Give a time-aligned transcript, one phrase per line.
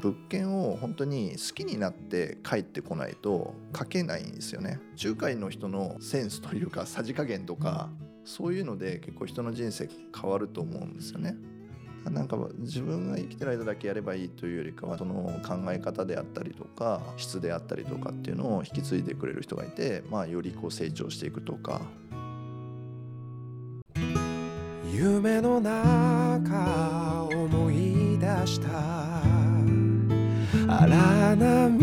[0.00, 4.80] 物件を本当に好きになって帰ってこないと書けないんですよね。
[5.02, 7.90] 仲介の人のセンスというかさじ加減とか
[8.24, 11.36] そういうので結構人の人生変わると思うんですよね。
[12.04, 21.82] なんか自分が生きてる間だけやればいいというよりかはその考え方であったりとか質であったりとかっていうのを引き継いでくれる人がいて、まあ、よりこう成長していくとか。
[24.92, 29.29] 夢の中思い出した
[30.82, 30.88] 荒
[31.36, 31.76] 波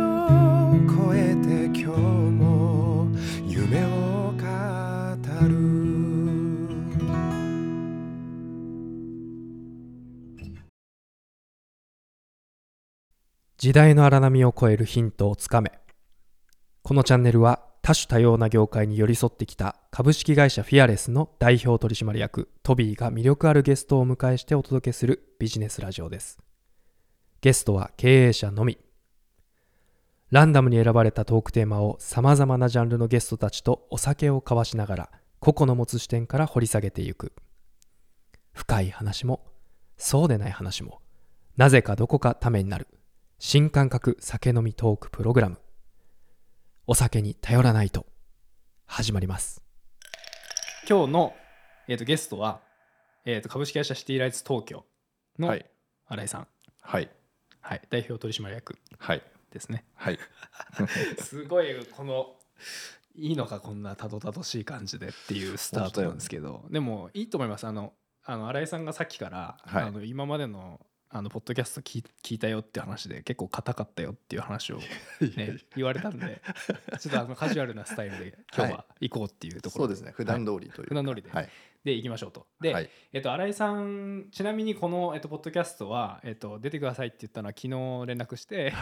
[0.00, 3.06] を越えて今日も
[3.46, 5.52] 夢を語る。
[13.58, 15.70] 時代の荒波を超えるヒントをつかめ。
[16.82, 26.51] このチャンネルは多種多様な業界に寄り添ってきた株式会社フィアレスの代表取締役トビーが魅力あるゲストをお迎えしてお届けするビジネスラジオです。
[27.42, 28.78] ゲストは経営者のみ。
[30.30, 37.32] ランダムに選ばれたトークテーマをさまざまなジャンルのゲストたちとお酒を交わしながら個々の持つ視点から掘り下げていく。
[38.52, 39.44] 深い話も
[39.96, 41.00] そうでない話も
[41.56, 42.86] なぜかどこかためになる。
[43.40, 45.58] 新感覚酒飲みトークプログラム。
[46.86, 48.06] お酒に頼らないと。
[48.86, 49.64] 始まります。
[50.88, 51.34] 今日の、
[51.88, 52.60] えー、とゲストは、
[53.24, 54.84] えー、と株式会社シティライツ東京
[55.40, 55.66] のはい。
[56.06, 56.48] 新井さん、はい
[56.82, 57.10] はい、
[57.90, 59.22] 代表取締役はい。
[59.50, 59.84] ですね。
[59.94, 60.18] はい。
[61.22, 62.36] すごいこの
[63.14, 67.66] いいのかこんなたどたどしい感じでっていうスタートなんですけど、でもいいと思います。
[67.66, 69.82] あのあの新井さんがさっきから、はい。
[69.84, 70.80] あの今までの
[71.14, 74.78] あのポッドキャスト聞い聞いたよっていう話で結構硬かったよっていう話を、
[75.36, 76.40] ね、言われたんで
[76.98, 80.12] ちょっとあのカジュアルなスタイルで今日は行こうっていうところそうですね。
[80.12, 81.30] 普段通りというか、普段通りで。
[81.30, 81.48] はい。
[81.84, 82.46] で行きましょうと。
[82.60, 82.88] で、はい。
[83.12, 88.72] えっと、新井さんちなみにこの、えっと、ポッドキャストは、えっと、出てくださいって言ったのは昨日連絡して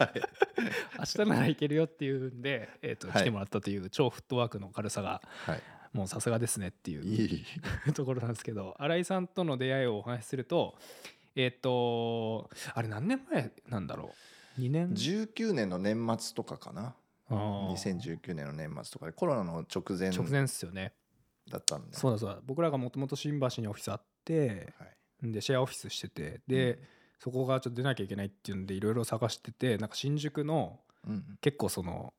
[0.98, 3.20] 明日ならいけるよっていうんで、えっと、はい。
[3.20, 5.62] 来てもらったという超フットワークの軽さがはい。
[5.92, 7.44] もうさすがですねっていいい
[7.86, 10.76] う ところなんですけど新井さんとの出会いをお話しすると
[11.36, 14.10] えっとあれ何年前なんだろ
[14.58, 16.94] う？2年？19年の年末とかかな。
[17.28, 17.72] あー。
[17.74, 20.94] 2019年の年末とかでコロナの直前直前っすよね。
[21.50, 22.40] だったんでそうだそうだ。
[22.44, 25.32] 僕らがもともと新橋にオフィスあってはい。
[25.32, 26.78] でシェアオフィスしててで、うん。
[27.18, 32.12] そこがちょっと出なきゃいけないっていうんでいろいろ探しててなんか新宿のうん結構その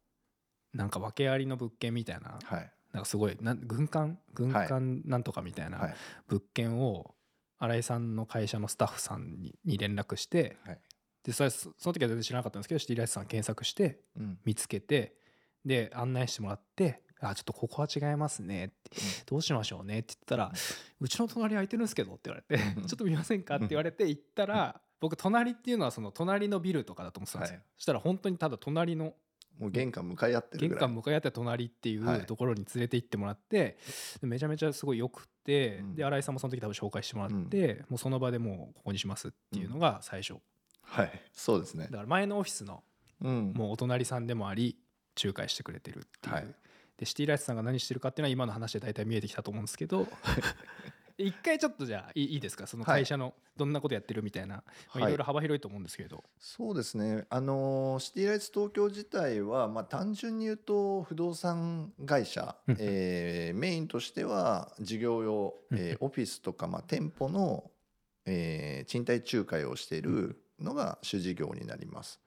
[0.73, 2.71] なんか訳ありの物件みたいなはい。
[2.93, 4.17] なんかすごいなん軍艦？
[4.33, 4.67] 軍はい。
[4.67, 5.95] 艦なんとかみたいはない。
[6.27, 7.13] 物件を
[7.59, 10.79] 新井さんの会社のスタッフさんにに連絡してはい。
[11.23, 14.39] でそれそその時は全然知らなかったんですけどシティライスさん検索してうん。
[14.45, 15.15] 見つけて
[15.65, 20.51] で案内してもらって「あちょっとここは違いますね」って「どうしましょうね」って言ったら
[20.99, 27.57] 「うちの隣空いてるんですけど」って言われてうん「ちょっと見ませんか?」って言われて行ったら僕隣っていうのはその隣のビルとかだと思ってたんですよ。
[27.57, 27.65] はい。
[27.75, 29.15] そしたら本当にただ隣の
[29.59, 30.81] もう玄関向かい合ってる玄ぐらい。
[30.81, 32.19] 関向かい合って隣っていはい。
[32.21, 33.77] うところに連れて行ってもらって
[34.21, 35.95] でめちゃめちゃすごいよくてうん。
[35.95, 40.35] で新井さんもその時多分紹介してもらってもうその場でもうここにしますっていうのが最初。
[40.83, 41.21] はい。
[41.33, 41.85] そうですね。
[41.85, 42.83] だから前のオフィスの
[43.21, 43.53] うん。
[43.55, 44.77] もうお隣さんでもあり
[45.21, 46.47] 仲介してくれてるっていう、はい。
[46.97, 50.07] でシティライツさんが何してるかっていうのは今の話で大体見えてきたと思うんですけど
[51.17, 52.67] 一回ちょっとじゃあいいいいですか？
[52.67, 55.03] その会社のどんなことやってるみたいな、はい。
[55.03, 57.25] ろいろ幅広いと思うんですけど、そうですね。
[57.29, 62.77] あのシティライツ東京自体は、まあ、単純に言うと不動産会社、うん。
[62.79, 67.71] えーメインとしては事業用、えーオフィスとか、まあ、店舗の、
[68.25, 72.19] えー賃貸仲介をしているのが主事業になります。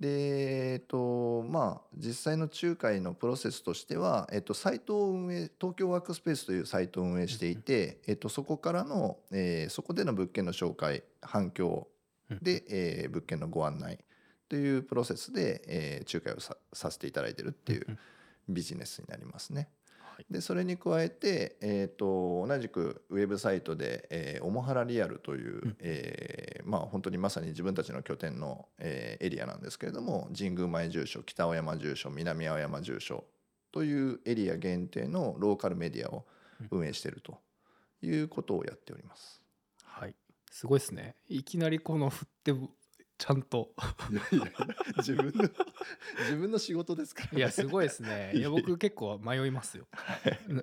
[0.00, 11.88] でえっとまあ実際の仲介のプロセスとしては、えっと、サイトを運営東京ワークスペースというサイトを運営していて、えっと、そこからの、えーそこでの物件の紹介反響
[12.42, 13.98] で、えー物件のご案内
[14.48, 17.98] というプロセスで、えー仲介をささせていただいてるっていううん。
[18.48, 19.68] ビジネスになりますね。
[20.14, 20.26] はい。
[20.30, 25.76] でそれに加えて、えー、と同じくウェブサイトで、えー、オモハラリアルという、うん。
[25.80, 33.24] えーまあ、本当にまさに自分たちの拠点の、えーエリアなんですけれども神宮前住所北青山住所南青山住所
[33.72, 36.24] というエリア限定のローカルメディアを
[36.70, 37.38] 運営していると
[38.02, 39.40] いうことをやっております。
[39.84, 40.14] はい。
[40.50, 41.16] すごいですね。
[41.28, 42.52] いきなりこの振って
[43.22, 43.70] ちゃんと。
[44.10, 44.52] いやいや
[44.96, 45.48] 自分の
[46.22, 48.32] 自分の仕事ですから、いやすごいですね。
[48.34, 49.86] いや僕結構迷いますよ。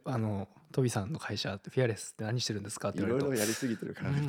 [0.03, 3.27] あのトビさんの会社ってフィアレスって何してるんですかってい言われると。
[3.27, 4.27] ろいろやりすぎてるからね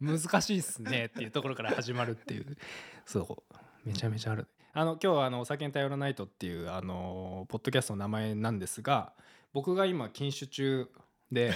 [0.00, 2.56] 難しいっすねっていうところから始まるっていう。
[3.04, 3.54] そう。
[3.84, 4.46] めちゃめちゃある。
[4.72, 9.12] あの今日はあの「お酒に頼らないと」っていうあのポッドキャストの名前なんですが
[9.52, 10.88] 僕が今禁酒中
[11.32, 11.54] で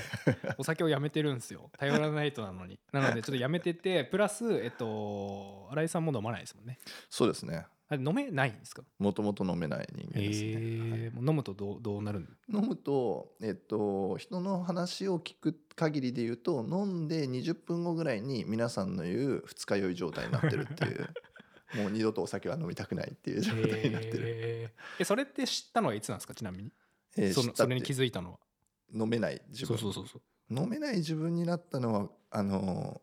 [0.58, 1.70] お酒をやめてるんですよ。
[1.78, 2.78] 頼らないとなのに。
[2.92, 6.78] なのでちょっとやめててプラスえっと新井さんも飲まないですもんね。
[7.10, 7.66] そうですね。
[7.88, 8.82] あれ飲めないんですか？
[8.98, 12.28] もともと飲めない人間ですね、えー飲むとどうどうなるん？
[12.52, 21.08] 飲むと、えっと、人の話を聞く限りで言うと飲んで20分後ぐらいに皆さんの言う二日酔い状態になってるっていう。
[21.76, 25.02] もう二度とお酒は飲みたくないっていう状態になってる、えー。
[25.02, 26.32] えそれって知ったのはいつなんですか？
[26.34, 26.70] ちなみに、
[27.16, 28.38] えーそのそれに気づいたのは
[28.94, 29.78] 飲めない自分。
[29.78, 33.00] そうそうそう飲めない自分になったのはあの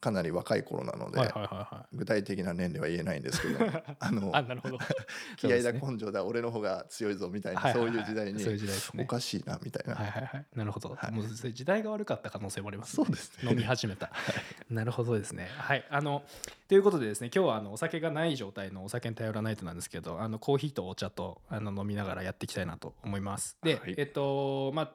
[0.00, 3.58] かなり若い頃なので、はいはいはいは具体的な年齢は言えないんですけど
[3.98, 4.78] あのいあなるほど。
[5.36, 7.92] 気合だそうですね根性だ俺の方が強いぞみたいな、はいはいはい。
[7.92, 9.04] そういう時代にそういう時代ですね。
[9.04, 10.46] おかしいなみたいな、はいはいはい。
[10.54, 11.10] なるほど、はい。
[11.10, 13.50] もうそれ時代が悪かった可能性もあります、そうですね。
[13.50, 14.12] 飲み始めた。
[14.70, 15.48] なるほどですね。
[15.56, 15.84] はい。
[15.90, 16.22] あの
[16.68, 23.58] ということでですね今日はあのお酒がない状態のお酒に頼らないとなんですけどあのコーヒーとお茶とあの飲みながらやっていきたいなと思います。
[23.64, 23.94] で、はい。
[23.96, 24.94] えっとまあ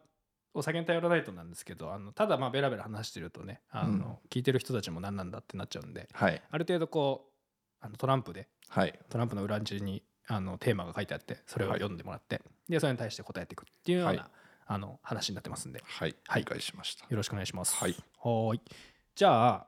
[0.54, 6.42] お酒に頼らないとなんですけどあのただまあベラベラ話してるとねあの、聞いてる人たちも何なんだってなっちゃうんではい。
[6.50, 7.26] ある程度こ
[7.82, 9.00] うあのトランプではい。
[9.10, 14.32] トランプの裏地にあのテーマが書いてあってそれを読んでもらって、でそれに対して答えていくっていうような、はい。
[14.66, 15.84] あの話になってますんで。
[15.86, 16.16] はい。
[16.28, 16.42] はい。
[16.44, 17.06] 理解しました。
[17.10, 17.76] よろしくお願いします。
[17.76, 17.96] はい。
[18.20, 18.62] はーい。
[19.16, 19.68] じゃあ、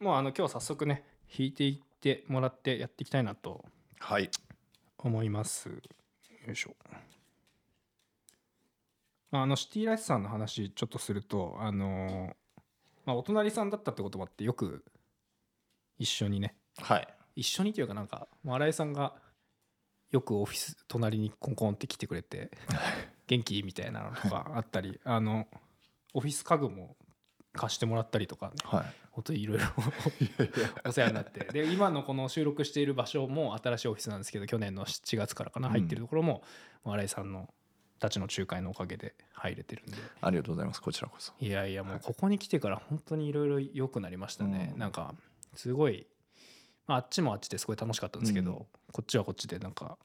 [0.00, 3.64] もうあの今日早速ね、弾いていってもらってやっていきたいなと
[3.98, 4.30] はい。
[4.98, 5.68] 思います。
[5.68, 5.74] よ
[6.52, 6.74] いしょ。
[9.34, 12.34] まあ、あのシティライスさんの話ちょっとすると、あのー
[13.04, 14.84] まあ、お隣さんだったってこともあってよく
[15.98, 16.54] 一緒にね。
[16.78, 17.08] はい。
[17.34, 19.14] 一緒にというかなんか新井さんが
[20.12, 22.52] よくオフィス隣にコンコンって来てくれて
[23.26, 23.60] 元気？
[23.64, 25.48] みたいなのとかあったりあの
[26.12, 26.94] オフィス家具も
[27.54, 28.84] 貸してもらったりとか、ね、はい。
[29.10, 29.64] 本当にいろいろ
[30.86, 31.40] お世話になって。
[31.40, 35.72] で今のこの収録している場所も新しいオフィスなんですけど去年の7月からかなうん。
[35.72, 36.44] 入ってるところも、
[36.84, 37.52] 新井さんの
[38.04, 39.96] たちの仲介のおかげで入れてるんで。
[40.20, 41.32] ありがとうございますこちらこそ。
[41.40, 44.78] いやいやもうここに来てから本当にいろいろ良くなりましたね、うん。
[44.78, 45.14] なんか
[45.54, 46.06] すごい、
[46.86, 48.66] まあ、あっちもあっちですごい楽しかったんですけど、うん。
[48.92, 49.96] こっちはこっちでなんか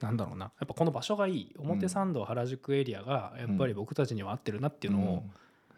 [0.00, 0.46] なんだろうな。
[0.46, 1.54] やっぱこの場所がいい。
[1.58, 5.24] 表参道原宿エリアがやっぱり僕たちには合ってるなっていうのを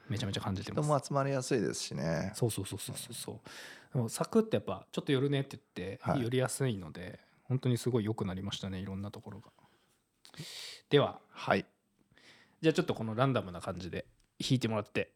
[0.08, 2.30] めちゃめちゃ感じてます、人も集まりやすいですしね。
[2.34, 3.94] そうそうそうそうそうそう。
[3.94, 6.22] でもサクってやっぱちょっと寄るねって言ってはい。
[6.22, 9.50] 寄りやすいので、本当にすごい良くなりましたねいろんなところが
[10.88, 11.66] でははい。
[12.60, 14.06] じゃあちょっとこのランダムな感じで
[14.38, 15.12] 弾いてもらって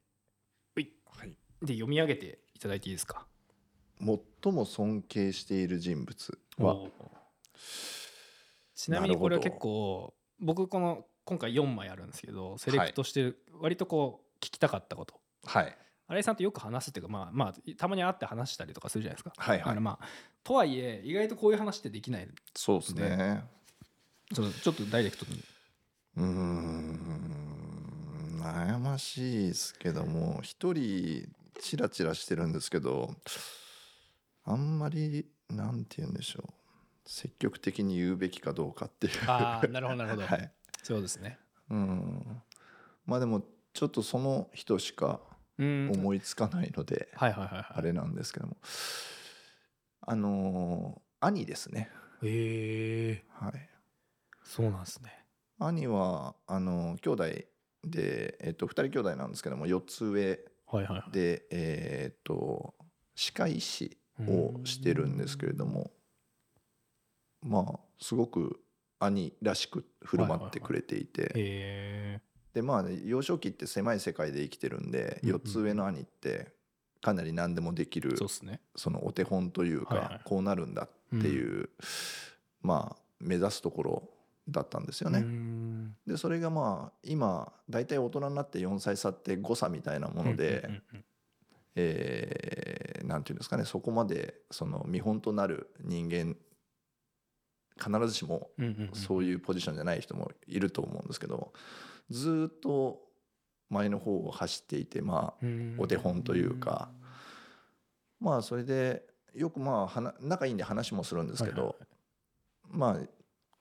[0.77, 1.37] はい。
[1.63, 3.27] で読み上げていただいていいですか？
[4.01, 6.89] 最も尊敬している人物は？
[8.75, 15.21] ちなみにこれは結構僕この今回4枚あるんですけどセレクトして割とこう聞きたかったこと。
[15.45, 15.77] はい。
[16.07, 19.33] 新井さんとよく話すっていうかまあまあたまに会って話したりとかするじゃないですか。
[19.37, 19.81] はいはい。
[19.81, 20.07] まあ
[20.43, 23.45] とはいえ意外とこういう話ってできないそうですね
[24.33, 25.43] そうちょっとダイレクトに。
[26.17, 27.01] うーん
[28.41, 31.29] 悩ましいですけども一人
[31.61, 33.15] チラチラしてるんですけど
[34.45, 36.53] あんまりなんて言うんでしょう。
[37.07, 39.13] 積極的に言うべきかどうかっていう。
[39.27, 40.53] ああなるほどなるほど、 はい。
[40.83, 41.39] そうですね。
[41.71, 42.43] うん。
[43.07, 45.21] まあでもちょっとその人しか
[45.59, 45.91] うん。
[45.93, 47.67] 思いつかないので、はいはいはいはい。
[47.71, 48.57] あれなんですけども。
[50.01, 51.91] あのー兄ですね。
[52.23, 53.74] へえはい
[54.45, 55.25] そうなんですね。
[55.59, 57.25] 兄はあの兄弟
[57.85, 61.13] で、えっと、2人兄弟なんですけども4つ上はいはいはい。
[61.13, 62.75] でえっと
[63.15, 65.91] 歯科医師をしてるんですけれども
[67.43, 68.61] まあすごく
[68.99, 71.23] 兄らしく振る舞ってくれていて。
[71.23, 72.21] へえ。
[72.53, 76.53] でまあ幼少期って狭い世界で生きてるんでうんうん4つ上の兄って
[77.01, 78.61] かなり何でもできるそうですね。
[78.77, 81.71] そのお手本というはいはいかこうなるんだっていう
[82.63, 84.09] まあ目指すところ
[84.49, 85.21] だったんですようね。
[85.21, 85.97] ん。
[86.07, 90.83] でそれがまあ今大体大人になって4歳差って誤差みたいなもので
[91.77, 96.37] えーなんていうんですかねそこまでその見本となる人間
[97.79, 98.51] 必ずしも
[98.93, 101.53] そういうポジションじゃない人もいると思うんですけど
[102.11, 103.01] ずーっと
[103.71, 105.77] 前の方を走っていてまあうん。
[105.79, 106.91] お手本というか
[108.21, 111.77] まあそれでよくまあ仲いいんで話もするんですけど
[112.71, 112.99] まあ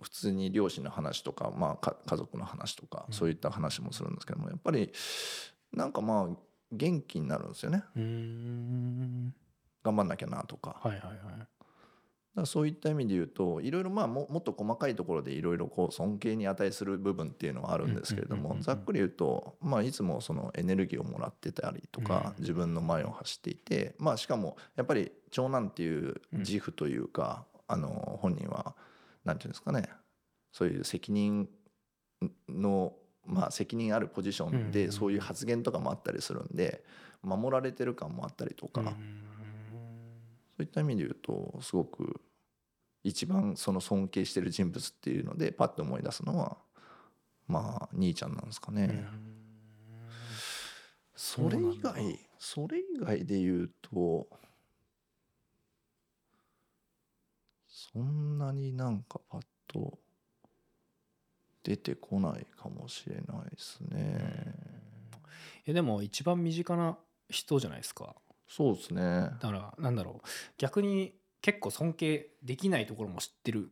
[0.03, 3.13] 普通に両親の話とか、まあ、か家族の話とかうん。
[3.13, 4.91] そういった話もするんですけどもやっぱり
[5.71, 6.35] なんかまあ
[6.71, 7.83] 元気になるんですよね。
[9.83, 10.77] 頑張んなきゃなとか。
[10.81, 11.47] はいはいはい。
[12.35, 22.41] だそういった意味で言うといろいろまあももっと細かいところでいろいろこう尊敬に値する部分っていうのはあるんですけれどもざっくり言うと、まあ、いつもそのエネルギーをもらってたりとかうん。
[22.41, 28.75] 自分の前を走っていてまあしかもやっぱり長男っていう自負というかあの本人は
[29.23, 29.89] なんていうんですかね。
[30.51, 31.49] そういう責任
[32.47, 32.93] の
[33.25, 36.83] まあ、責任あるポジションでそういう発言とかもあったりするんで
[37.21, 38.87] 守られてる感もあったりとか、うん。
[38.87, 38.95] そ
[40.59, 42.21] ういった意味で言うとすごく
[43.03, 46.57] 一番その尊敬してる人物っていうのでパッと思い出すのは
[47.47, 48.83] まあ兄ちゃんなんですかね。
[48.83, 49.33] うん。
[51.15, 54.27] それ以外それ以外で言うと
[57.91, 59.97] そんなになんかパッと
[61.63, 64.53] 出てこないかもしれないですね。
[65.65, 66.97] えでも一番身近な
[67.29, 68.15] 人じゃないですか
[68.47, 69.01] そうですね。
[69.01, 73.71] だからなんだろう逆に結構尊敬できないところも知ってる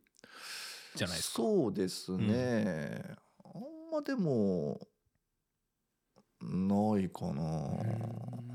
[0.96, 3.04] じゃないですかそうですね。
[3.44, 4.80] あんまでも
[6.42, 8.51] ないかな。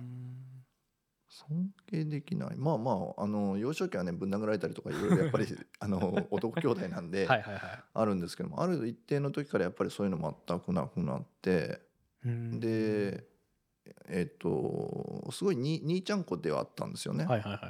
[1.36, 2.56] 尊敬できない。
[2.56, 5.46] まあまああの幼少期はねぶん殴られたりとかいろいろ やっぱり
[5.78, 11.82] あの男兄弟なんであるんですけどもある一定の時からやっぱりそういうの全くなくなって
[12.24, 12.58] うん。
[12.58, 13.26] で
[14.08, 17.26] えっとすごいに兄ちゃん子ではあったんですよね。
[17.26, 17.60] はいはいはい。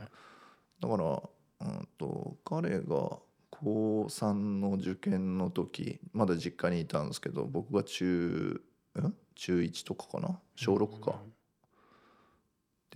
[0.80, 3.18] だから、うん、と彼が
[3.50, 8.62] 高3の受験の時まだ実家にいたんですけど僕が中
[9.00, 10.40] ん中1とかかな？
[10.54, 11.20] 小6か。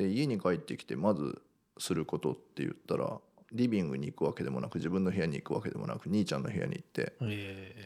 [0.00, 1.42] で家に帰ってきてまず
[1.78, 3.18] することって言ったら
[3.52, 7.14] リビングに行くわけでもなく自分の部屋に行くわけでもなく兄ちゃんの部屋に行って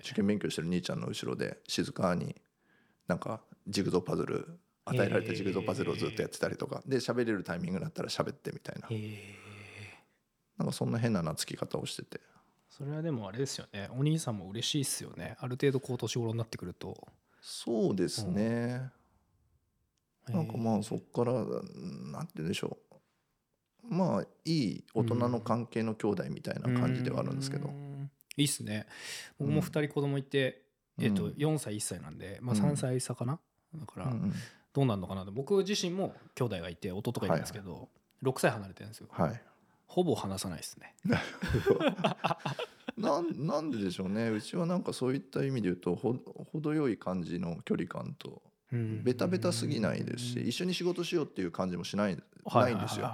[0.04, 2.36] 受験勉強してる兄ちゃんの後ろで静かに
[3.08, 8.88] なんかジグゾーパズル与えられたジグゾーパズルをずっとやってたりとかで喋れるタイミングになったら喋ってみたいな。
[10.58, 12.20] なんかそんな変な懐き方をしてて。
[12.68, 13.88] それはでもあれですよね。
[13.98, 15.36] お兄さんも嬉しいっすよね。
[15.40, 17.08] ある程度こう年頃になってくると。
[17.40, 18.90] そうですね
[20.28, 23.94] なんかまあそっからなんて言うんでしょう。
[23.94, 27.68] まあいい大人の関係の兄弟みたいな感じではあるんですけど。
[27.68, 28.10] うん。
[28.36, 28.86] いいっすね。
[29.38, 29.54] 僕うん。
[29.56, 30.62] も2人子供いて、
[30.98, 31.32] えっとうん。
[31.32, 32.62] 4歳1歳なんで、まあ、うん。
[32.62, 33.38] 3歳差かな、
[33.74, 34.32] だからうんうん。
[34.72, 35.30] どうなんのかなって。
[35.30, 37.88] 僕自身も兄弟がいて弟がいるんですけど、
[38.22, 39.08] 6歳離れてるんですよ。
[39.10, 39.42] はい。
[39.86, 40.96] ほぼ話さないですね。
[42.96, 44.30] なんなんででしょうね。
[44.30, 46.14] うちはなんかそういった意味で言うとほ
[46.52, 48.42] 程よい感じの距離感と
[49.02, 52.16] ベタベタすぎないですし一緒に仕事しようっていう感じもしない
[52.46, 53.06] ないんですよ。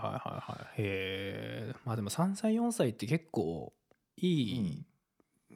[0.77, 3.73] へえまあでも3歳4歳って結構
[4.17, 4.85] いい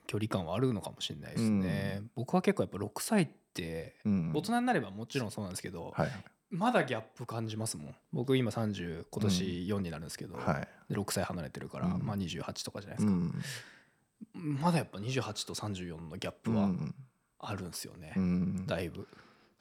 [0.07, 4.33] 距離感はあるのかもしれないですね、僕は結構やっぱ6歳ってうん。
[4.35, 6.11] 大人になればもちろんそうなんですけど、はい
[6.51, 7.95] まだギャップ感じますもん。
[8.13, 10.59] 僕今30今年4になるんですけど、は
[10.89, 10.93] い。
[10.93, 12.07] で6歳離れてるから、うん。
[12.07, 14.61] まあ28とかじゃないですか、うん。
[14.61, 16.95] まだやっぱ28と34のギャッうプはん。
[17.41, 18.67] あるんですよね、うん。
[18.67, 19.09] だいぶ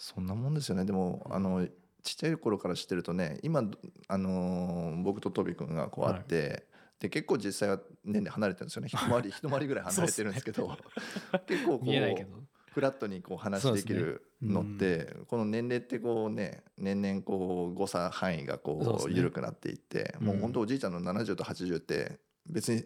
[0.03, 0.83] そんなもんですよね。
[0.83, 1.65] でもあの
[2.03, 3.63] ちっちゃい頃から知ってるとね今
[4.09, 6.67] あのー僕とトビ君がこう会って、
[6.99, 8.89] で結構実際は年齢離れてるんですよね。
[8.89, 10.77] 一回り 一回りぐらい離れてるんですけど
[11.47, 12.43] 結構こう
[12.73, 20.41] フラットにこう話できるのって、この年齢ってこうね年々こう誤差範囲がこう緩くなっていって、もううん。
[20.41, 22.83] 本当おじいちゃんの70と80って別に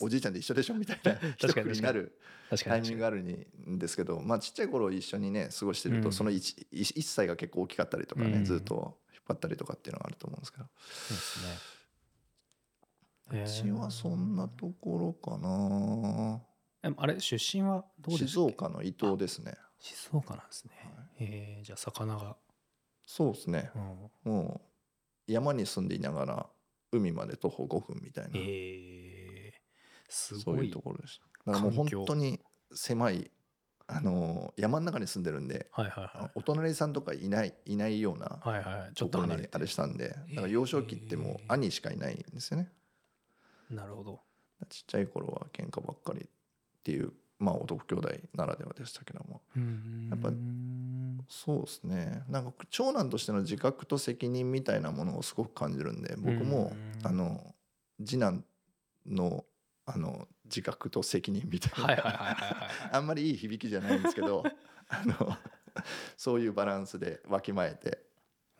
[0.00, 2.18] おじいちゃんで一緒でしょみたいな一 確かになる
[2.50, 2.82] 確かに。
[2.82, 6.12] タイミングがあるんですけど、まあ、ちっちゃい頃一緒にね過ごしてると、うん。
[6.12, 8.44] その 1, 1歳が結構大きかったりとかね、うん。
[8.44, 11.80] ずっと引っ張ったりとかっていうのがあると思うんですけど、そうですね。
[13.30, 16.42] うちはそんなところかな。
[16.82, 19.54] でもあれ出身はどうです静岡の伊東ですね。
[19.78, 21.06] 静岡なんですね、はい。
[21.18, 22.36] えーじゃあ魚が、
[23.06, 23.70] そうですね。
[23.74, 24.10] うん。
[24.32, 24.60] も
[25.28, 26.46] う山に住んでいながら
[26.92, 28.38] 海まで徒歩5分みたいな、え。
[28.38, 28.40] ー、
[30.10, 32.40] すそういうごいところでしただからもう本当に
[32.72, 33.30] 狭い
[33.86, 36.30] あのー山の中に住んでるんではいはいはい。
[36.36, 38.90] お隣さんとかいないいないようなはいはいはい。
[38.94, 42.70] ちょっと離れあれしたんでだから幼少期ってもう兄しかいないんですよね。
[43.70, 44.20] なるほど。
[44.68, 46.28] ちっちゃい頃は喧嘩ばっかりっ
[46.84, 49.40] ていうまあ男兄弟ならではでしたけども。
[50.10, 50.30] やっぱ
[51.28, 52.22] そうですね。
[52.28, 57.06] なんか長男としての自覚と責任みたいなものをすごく感じるんで僕もうん。
[57.06, 57.54] あの
[58.04, 58.44] 次男
[59.06, 59.44] の
[59.94, 62.36] あの自覚と責任みたいな、
[62.92, 64.44] あんまりいい響きじゃないんですけど
[64.88, 65.36] あの
[66.16, 68.10] そういうバランスでわきまえて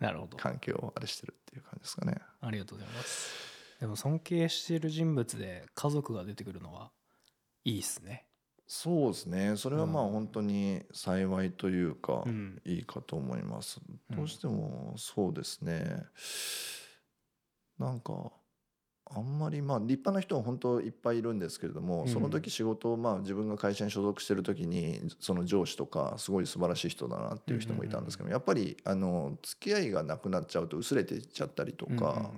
[0.01, 0.37] なるほど。
[0.39, 2.17] 関係をあれしてるっていう感じですかね。
[2.41, 3.51] ありがとうございます。
[3.81, 6.91] でも尊敬している人物で家族が出てくるのは
[7.65, 8.27] いいっすね。
[8.67, 9.57] そうですね。
[9.57, 10.13] それはまあうん。
[10.13, 12.63] 本当に幸いというか、うん。
[12.65, 13.81] いいかと思います。
[14.11, 14.17] うん。
[14.17, 16.03] どうしてもそうですね、
[17.79, 18.33] なんか
[19.13, 22.09] あんまりまあ立派な人は本当いっぱいいるんですけれども、うん。
[22.09, 32.31] その時仕事をまあ自分が会社に所属してる時にその上司とかすごい素晴らしい人だなっていう人もいたんですけど、やっぱりあの付き合いがなくなっちゃうと薄れていっちゃったりとか、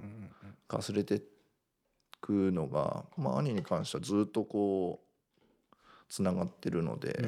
[0.66, 1.22] かすれて
[2.22, 5.76] くのが、まあ、兄に関してはずっとこう
[6.08, 7.22] つながってるので、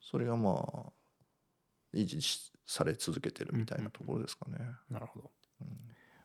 [0.00, 0.92] それがまあ
[1.94, 4.58] 維持しされ続けてるみたいなところですかね。
[4.88, 5.30] なるほど。
[5.62, 5.68] うん。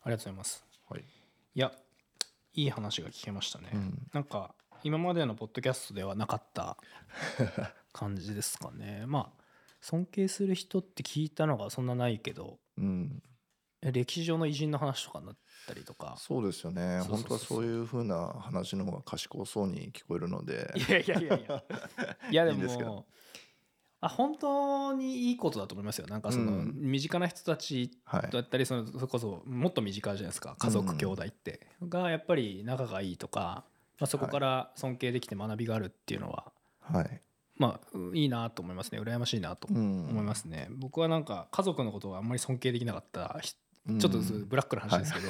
[0.03, 0.63] ありがとうございます。
[0.87, 1.18] はい
[1.59, 1.73] いや
[2.53, 4.07] いい話が聞けましたね、うん。
[4.13, 6.77] なんか今までのポッドキャストではなかった
[7.91, 9.03] 感じですかね。
[9.05, 9.43] まあ
[9.81, 13.21] 尊敬する人って聞いたのがそんなないけどうん、
[13.81, 15.37] え歴史上の偉人の話とかになっ
[15.67, 16.15] たりとか。
[16.17, 17.01] そうですよね。
[17.01, 20.71] 本当はそういうふうな話の方が賢そうに聞こえるので。
[20.77, 21.63] いやいやいやいや。
[22.31, 23.05] いやでいいんですけもど
[24.01, 26.07] あ本当にいいことだと思いますよ。
[26.07, 26.73] なんかその、うん。
[26.75, 28.31] 身近な人たちはい。
[28.31, 30.55] だったりそのそれこそもっと身近じゃないですか。
[30.57, 33.65] 家族うん兄弟って、がやっぱり仲がいいとか、
[33.99, 36.51] まあ、そこから尊敬できて学びがあるっていうのは、
[36.81, 37.21] はい、
[37.57, 39.01] まあうんいいなと思いますね。
[39.01, 40.07] 羨ましいなとうん。
[40.09, 43.39] 思いますね、僕はなんか家族のことはあんまり尊敬できなかった
[43.97, 45.27] ちょっとブラックな話ですけど、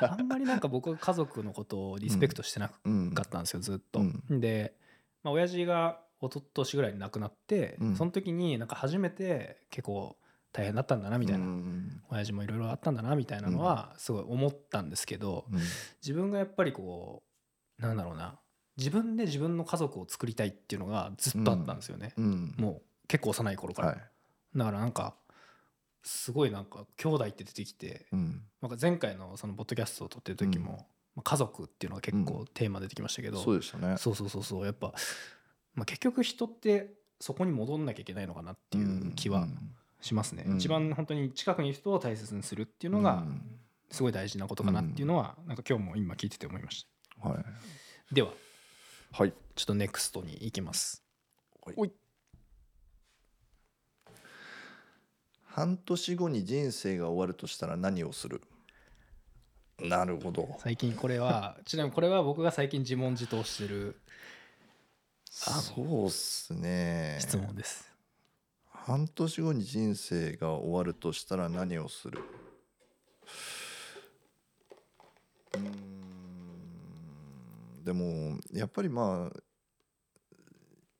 [0.06, 4.00] あんまりなんか僕は家族のことをリスペクトしてなうんかったんですよずっと。
[4.00, 4.02] う
[4.34, 4.40] ん。
[4.40, 4.74] で、
[5.22, 7.96] まあ親父が一昨年ぐらいに亡くなって、うん。
[7.96, 10.16] その時になんか初めて結構
[10.52, 12.02] 大変だったんだなみたいな、うん。
[12.10, 15.58] 親父もいろいろあったんだなみたいなのはすごい思ったんですけど、うん。
[16.02, 17.22] 自分がやっぱりこ
[17.78, 18.38] うなんだろうな
[18.76, 22.54] 自分で自分の家族を作りたいっていうのがずっとあったんですよね、うん。
[22.58, 23.96] もう結構幼い頃から、はい。
[24.56, 25.14] だからなんか
[26.02, 28.42] すごいなんか兄弟って出てきてうん。
[28.60, 33.96] なんか前回のそのポッドキャストを撮ってる時も、まあ家族っていうのが結構テーマ出てきましたけど、そうでしたね。
[33.98, 34.94] そうそうそうそうやっぱ、
[35.74, 39.46] まあ、結局人ってそこに戻んなきゃいけないのかなっていう気は
[40.00, 40.56] しますね、うん。
[40.56, 43.42] 一番本当に近くにいる人を大切にするっていうのがうん。
[43.90, 46.86] すごい大事なことかなっていうのはなんか今日も今聞いてて思いまし
[47.20, 47.34] はい。
[47.34, 47.44] た
[48.12, 48.28] では
[49.10, 49.32] はい。
[49.56, 51.02] ちょっとネクストに行きます。
[51.66, 51.74] はい。
[51.76, 51.92] おい。
[55.44, 58.40] 半年後に人生が終わるとしたら何をする？
[59.80, 60.56] なるほど。
[60.60, 64.00] 最近これはちなみにこれは僕が最近自問自答してる
[65.32, 67.18] そうっすね。
[67.20, 67.88] 質問です。
[68.72, 72.20] 半年後に人生が終わるとしたら何をする？
[75.54, 75.70] うーん。
[77.84, 79.40] でもやっぱりまあ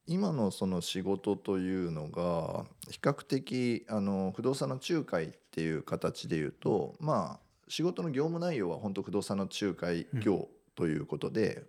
[0.07, 11.65] 今のその仕事というのが比較的あの不動産の仲介っていう形でいうとまあ仕事の業務内容は本当不動産の仲介業ということで、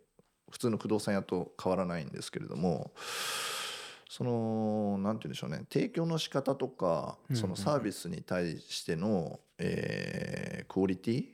[0.51, 2.91] 普通の不動産屋と変わらないんですけれども
[4.09, 5.65] そのなんて言うんでしょうね。
[5.71, 11.25] 提供の仕方とかうんそのサービスに対しての、えークオリティ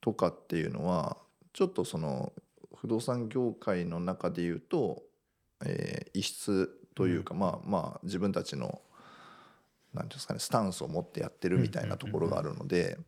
[0.00, 1.18] とかっていうのは
[1.52, 2.32] ちょっとその
[2.76, 5.02] 不動産業界の中で言うと、
[5.64, 8.82] えー異質というか、まあまあ自分たちの
[9.94, 12.98] なんていうんですかねスタンスを持ってやってるみたいなところがあるので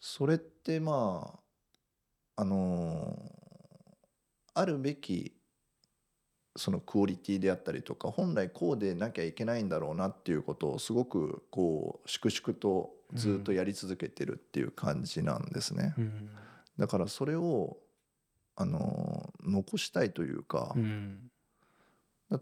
[0.00, 1.38] それってま
[2.36, 3.43] ああのー
[4.54, 5.32] あるべき
[6.56, 15.94] そのクオリティであったりとか本来こうでなきゃいけないんだろうなっていうことをすごくこう粛々とずっとやり続けてるっていう感じなんですね。
[15.98, 16.30] うん。
[16.78, 17.76] だからそれを
[18.56, 21.30] あのー残したいというか、うん。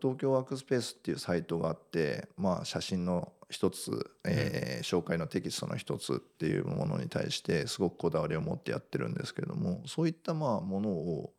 [0.00, 11.32] 東京ワークスペースっていうサイトがあって、まあ、写真の一つ、えー紹介のテキストの一つっていうものに対してすごくこだわりを持ってやってるんですけれどもそういったまあものを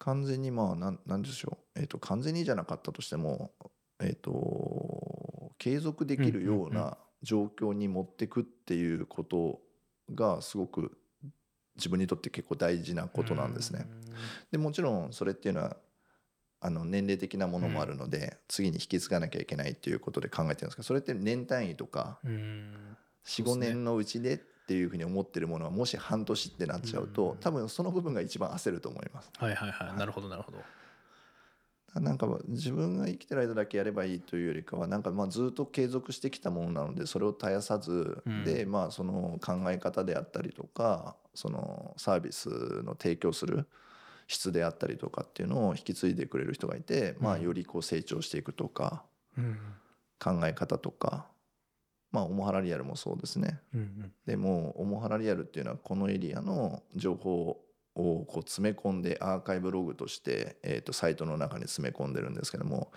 [0.00, 3.52] 完全にまあなんなんでしょう、えー、と完全にじゃなかったとしても、
[4.00, 9.60] えー、と継続できるような状況に持ってくっていうこと
[10.14, 10.98] がすごく
[11.76, 13.86] 自分にとって結構大事なことなんですね。
[14.50, 15.76] でもちろんそれっていうのは
[16.60, 22.96] あの年齢的なものもあるので、次に引き継がなきゃいけないっていうことで考えてるんですけどそれって年単位とかうん。
[23.26, 27.38] 45年のうちでっていうふうに思ってるものはもし半年ってなっちゃうと、うん。
[27.38, 29.28] 多分その部分が一番焦ると思います。
[29.36, 29.98] はいはいはい。
[29.98, 30.58] なるほどなるほど。
[32.00, 38.44] なんか自分が生きてる間だけやればいいというよりかはなんかまあずっと継続してきたものなのでそれを絶やさず、うん。
[38.44, 42.48] でまあその考え方であったりとかそのサービス
[42.84, 43.66] の提供する
[44.28, 47.42] 質であったりとかっていうのを引き継いでくれる人がいて、まあうん。
[47.42, 49.02] よりこう成長していくとか
[49.36, 49.58] うん。
[50.20, 51.26] 考え方とか
[52.12, 53.60] まあオモハラリアルもそうですね。
[53.74, 57.60] うんでもオモハラリアルっていうのはこのエリアの情報
[57.94, 62.92] をこう詰め込んでアーカイブログとして、えー、とサイトの中に詰め込んでるんですけども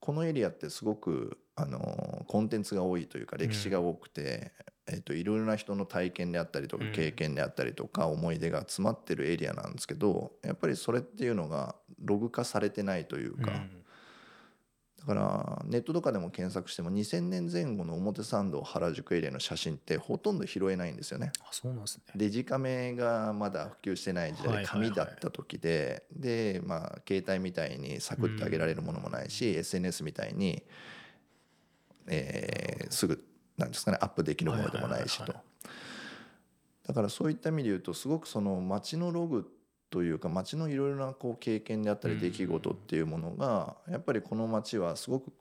[0.00, 4.52] このエリアってすごくあのコンテンツが多いというか歴史が多くて、
[4.86, 6.92] えー、といろいろな人の体験であったりとかうん。
[6.92, 13.52] 経験であったりとか思い出が詰まってるエリアなんですけどやっぱりそれっていうのがログ化されてないというか。
[13.52, 13.82] うん
[15.06, 21.30] だからネットとかでも検索しても2000年前後の表参道原宿エリアの写真ってほとんど拾えないんですよね。
[21.42, 22.04] あそうなんですね。
[22.16, 30.64] デジカメがまだ普及してない時代紙だった時ででまあ携帯みたいにサクッと上げられるものもないし SNS みたいに
[32.08, 33.24] えーすぐ
[33.56, 35.32] なんですかねアップできるものでもないしと。
[36.86, 39.48] だからそういった意味で言うとすごくその街のログ
[39.90, 45.32] というか街のいろいろなこう経験であったりうん出来事っていうものがやっぱりこの街はすごく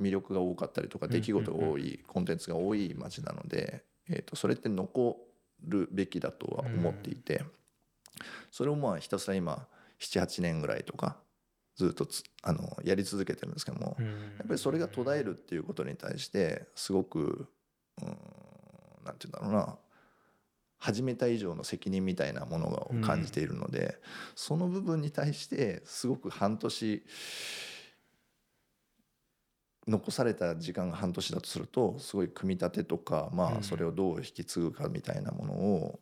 [0.00, 5.18] 魅力が多かったりとかうん出来事が多いコンテンツが多い街なので、えー、とそれって残
[5.64, 7.44] るべきだとは思っていて
[8.50, 9.66] それをまあひたすら今
[10.00, 11.16] 78年ぐらいとか
[11.76, 14.06] ずっとつあのやり続けてるんですけどもうん。
[14.06, 14.12] や
[14.44, 17.48] っぱりそれが途絶えるっていうことに対してすごく
[18.02, 18.08] うん
[19.04, 19.78] なんて言うんだろうな
[20.82, 24.00] 始めた以上の責任みたいなものを感じているので、
[24.34, 27.04] その部分に対してすごく半年
[29.86, 33.58] 残された時間が半年だとするとすごい組み立てとかまうん。
[33.58, 36.00] あそれをどう引き継ぐかみたいなものを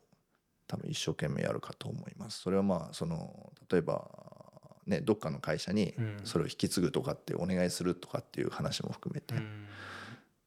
[0.67, 2.41] 多分一生懸命やるかと思います。
[2.41, 4.09] それはまあその例えば
[4.87, 6.21] ねどっかの会社にうん。
[6.25, 9.67] それを引き継ぐとかってお願いするとかっていう話も含めて、うん。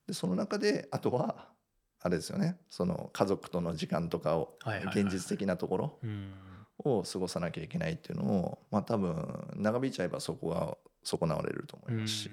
[0.08, 1.53] でその中であとは
[2.04, 2.58] あれですよね。
[2.70, 4.58] その家族との時間とかを
[4.94, 6.34] 現実的なところうん。
[6.80, 9.16] を過ごさなきゃいけないっていうのをまあ多分
[9.56, 12.32] 長引いちゃえばそこが損なわれると思いますし、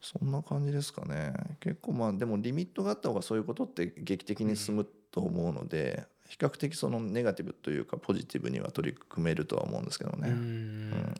[0.00, 1.34] そんな感じですかね。
[1.60, 10.28] 結構まあでもリミットがあった方がそういうことって劇的に進むと思うので、比較的そのネガティブというかポジティブには取り組めるとは思うんですけどね。
[10.28, 10.34] うん。
[10.34, 11.14] うん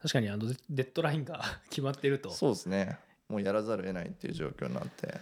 [0.00, 2.30] 確かにあのデデッドラインが 決まってると。
[2.30, 2.98] そうですね。
[3.28, 5.14] もうやらざるを得ないっていう状況になって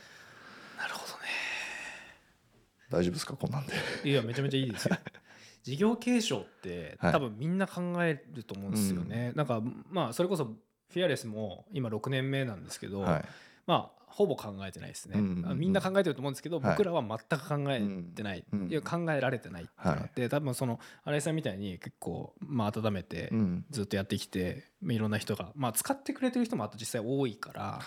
[2.93, 3.35] 大丈夫ですか？
[3.37, 3.73] こんなんで。
[4.05, 4.97] いやめちゃめちゃいいですよ。
[5.63, 7.13] 事業継承ってはい。
[7.13, 13.25] 多分みんな考えると思うんですよね、なんかまあそれこそフィアレスも今6年目なんですけど、はい
[13.67, 16.71] まあほぼ考えてないですね、みんな考えてると思うんですけど、はい。
[16.73, 17.81] 僕らは全く考え
[18.15, 23.65] てない、いや考えられてないっていうのがあって、多分その新井さんみたいに結構まあ温めてうん。
[23.71, 27.81] ずっとやってきて、まあいろんな人が、まあ、使ってくれてる人もあと実際多いから、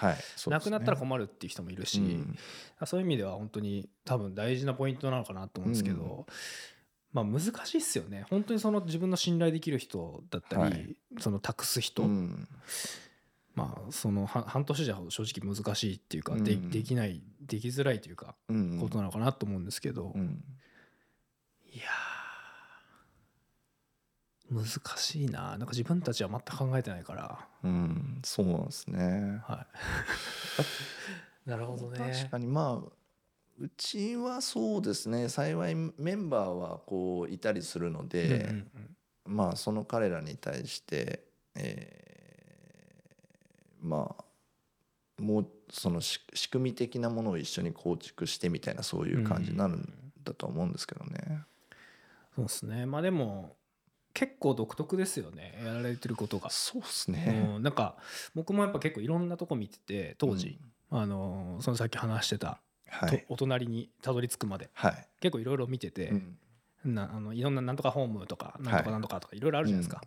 [0.48, 2.38] なくなったら困るっていう人もいるし、うん
[2.86, 6.26] そういう意味では本当に多分大事なポイントなのかなと思うんですけど、
[7.14, 8.26] まあ難しいっすよね。
[8.32, 10.96] 本当にその自分の信頼できる人だったり、はい。
[11.20, 12.48] その託す人、うん
[13.56, 16.70] まあそのは半年じゃ正直難しいっていうか、でうん。
[16.70, 18.80] できないできづらいというかうん。
[18.80, 20.44] ことなのかなと思うんですけど、うん。
[21.74, 25.58] いやー難しいな。
[25.58, 27.48] なんか自分たちは全く考えてないから。
[27.64, 28.22] うん。
[28.24, 29.42] そうなんですね。
[29.46, 29.66] は
[31.46, 31.50] い。
[31.50, 31.98] なるほどね。
[31.98, 32.92] 確かにまあ
[33.58, 35.30] うちはそうですね。
[35.30, 38.66] 幸いメンバーはこういたりするので、
[39.24, 41.24] まあその彼らに対して、
[41.56, 42.05] えー
[43.86, 49.94] まあもうそのし仕組み的なものを一緒に構築してみたいなそういう感じになるん
[50.24, 51.42] だとは思うんですけどね。
[52.36, 52.86] そうですね。
[52.86, 53.56] まあでも
[54.14, 55.62] 結構独特ですよね。
[55.64, 57.54] やられてることが、そうですね。
[57.56, 57.98] うん、なんか
[58.34, 62.60] 僕もやっぱ結構いろんなとこ見てて当時、あのそのさっき話してた、
[63.02, 63.26] とはい。
[63.30, 64.70] お隣にたどり着くまで。
[64.74, 65.08] はい。
[65.20, 66.38] 結構いろいろ見てて、うん。
[66.86, 70.04] なあのいろんななんとかホームとかなんとかなんとかとかいろいろあるじゃないですか、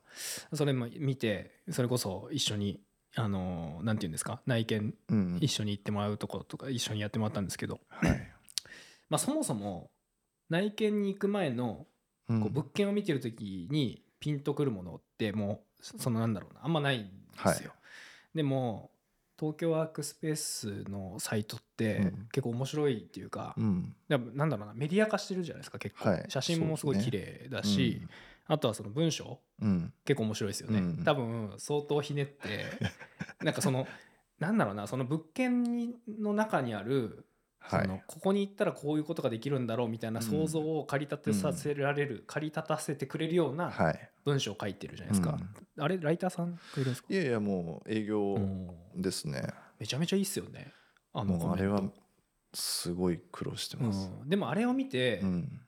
[0.54, 2.80] それも見てそれこそ一緒に
[3.18, 4.40] あのなんていうんですか？
[4.46, 5.38] 内見うん。
[5.40, 8.32] 一緒に行ってもらうとことか一緒にやってもらったんですけど、はい。
[9.10, 9.90] まあ、そもそも
[10.48, 11.86] 内見に行く前の
[12.28, 12.40] うん。
[12.40, 17.72] こう物件を見てる時にピンとくるものってもうそのなんだろうなあんまないんですよ。
[18.34, 18.90] でも
[19.38, 22.28] 東京ワークスペースのサイトってうん。
[22.32, 23.94] 結構面白いっていうか、うん。
[24.08, 26.24] なんだろうなメディア化してるじゃないですか結構、はい。
[26.28, 28.02] 写真もすごい綺麗だし、
[28.48, 29.92] あとはその文章うん。
[30.04, 32.64] 結構面白いですよね、うん多分相当ひねって
[33.44, 33.86] なんかその
[34.40, 37.24] なんだろうなその物件にの中にある
[37.60, 37.82] はい。
[37.82, 44.10] そのここに行ったらこういうことができるんだろうみたいな想像を駆り立てさせられる、駆り立たせてくれるようなはい。
[44.24, 45.38] 文章を書いてるじゃないですか、
[45.78, 47.08] あれライターさんがいるんですか？
[47.12, 49.42] いやいやもう営業うんですね。
[49.78, 50.72] めちゃめちゃいいっすよね。
[51.12, 51.82] あのあれは
[52.54, 54.08] すごい苦労してます。
[54.22, 55.60] うん、でもあれを見て、うん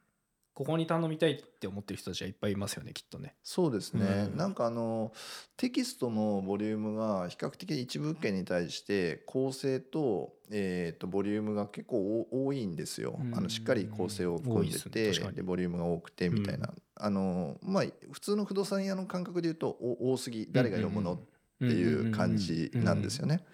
[0.52, 3.34] ここに頼みたいって思ってる人たちはいっぱいいますよねきっとね。
[3.42, 5.12] そうですね、うんなんかあの
[5.56, 21.14] テキストのボリュームが比較的一物件に対して構成と,、えー、とボリュームが結構お多いんですよ、うんあのしっかり構成を組んですねでボリュームが多くてみたいな、あのまあ普通の不動産屋の感覚で言うとお多すぎ誰が読むの？
[21.14, 23.44] っていう感じなんですよね。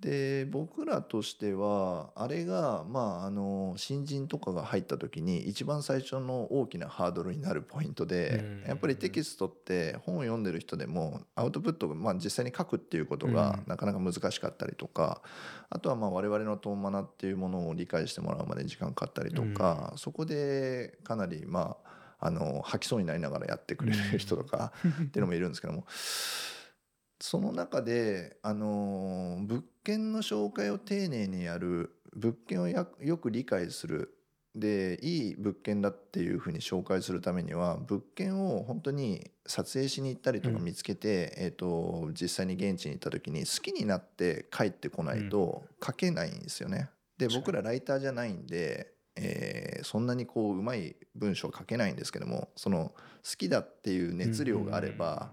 [0.00, 8.68] で僕らとしてはあれがまああの新人とかが入った時に一番最初の大きなハードルになるポイントでうん。
[8.68, 13.64] やっぱりテキストって本を読んでる人でもアウトプットがまあ実際に書くっていうことがうん。
[13.66, 15.22] なかなか難しかったりとか
[15.70, 21.76] あとはまあ我々のトーマナっていうものを理解してもらうまでに時間かかったりとかそこでかなりま
[22.20, 25.84] ああの吐きそうになりながらやってくれる人とか っていうのもいるんですけども
[27.20, 34.10] その中で、あのー物件の紹介を丁寧にやる物件をやよく理解する。
[34.56, 40.64] でいい物件だっていうふうに紹介するためには物件を本当に撮影しに行ったりとかうん。
[40.64, 46.88] 見つけて、えー、と実際に現地に行った時に好きになって帰ってこないと書けないんですよね。
[47.18, 55.30] で僕らライターじゃないんで、えーそんなにこううまい文章書けないんですけどもその好きだっていう熱量があれば、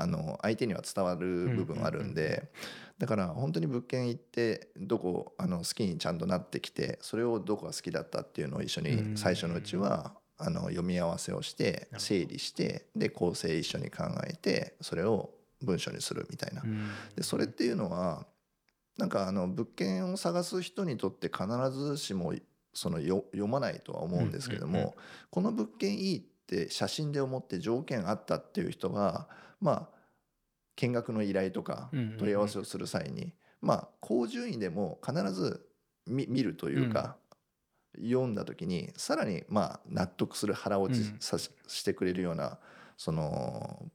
[0.00, 2.50] あの相手には伝わる部分あるんで、
[2.98, 9.12] だから本当に物件行ってどこあの好きにちゃんとなってきてそれをどこが好きだったっていうのを一緒うん。
[9.12, 15.30] に最初のうちはあの読み合わせをして整理してで構成一緒に考えてそれを
[15.62, 16.62] 文章にするみたいな。
[17.16, 18.26] でそれっていうのは
[18.96, 22.34] なんかあの物件を探す人にとって必ずしも
[22.72, 24.96] そのよ読まないとは思うんですけども、
[25.30, 29.28] この物件いいって写真で思って条件あったっていう人が
[29.60, 29.98] まあ
[30.76, 32.18] 見学の依頼とかうんうんうん。
[32.18, 35.66] 問い合わせをする際に、まあ高順位でも必ず
[36.06, 37.16] 見見るというか、
[37.96, 41.16] 読んだ時にさらにまあ納得する腹落ちうん。
[41.20, 42.58] さししてくれるような
[42.96, 43.90] その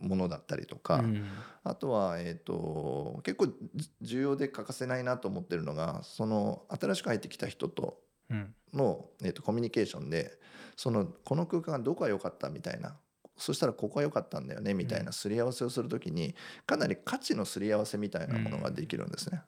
[0.00, 1.24] ものだったりとか、うん
[1.62, 7.98] あとは、えー、と結構じ重要で欠かせないなと思ってるのがその新しく入ってきた人と
[8.30, 8.54] うん。
[8.72, 10.38] の、えー、とコミュニケーションで
[10.76, 12.96] そのこの空間がどこが良かったみたいな
[13.40, 16.34] そしたらここが良かったんだよねみたいなすり合わせをする時に
[16.66, 19.42] かなり価値のすり合わせみたいなものができるんですね。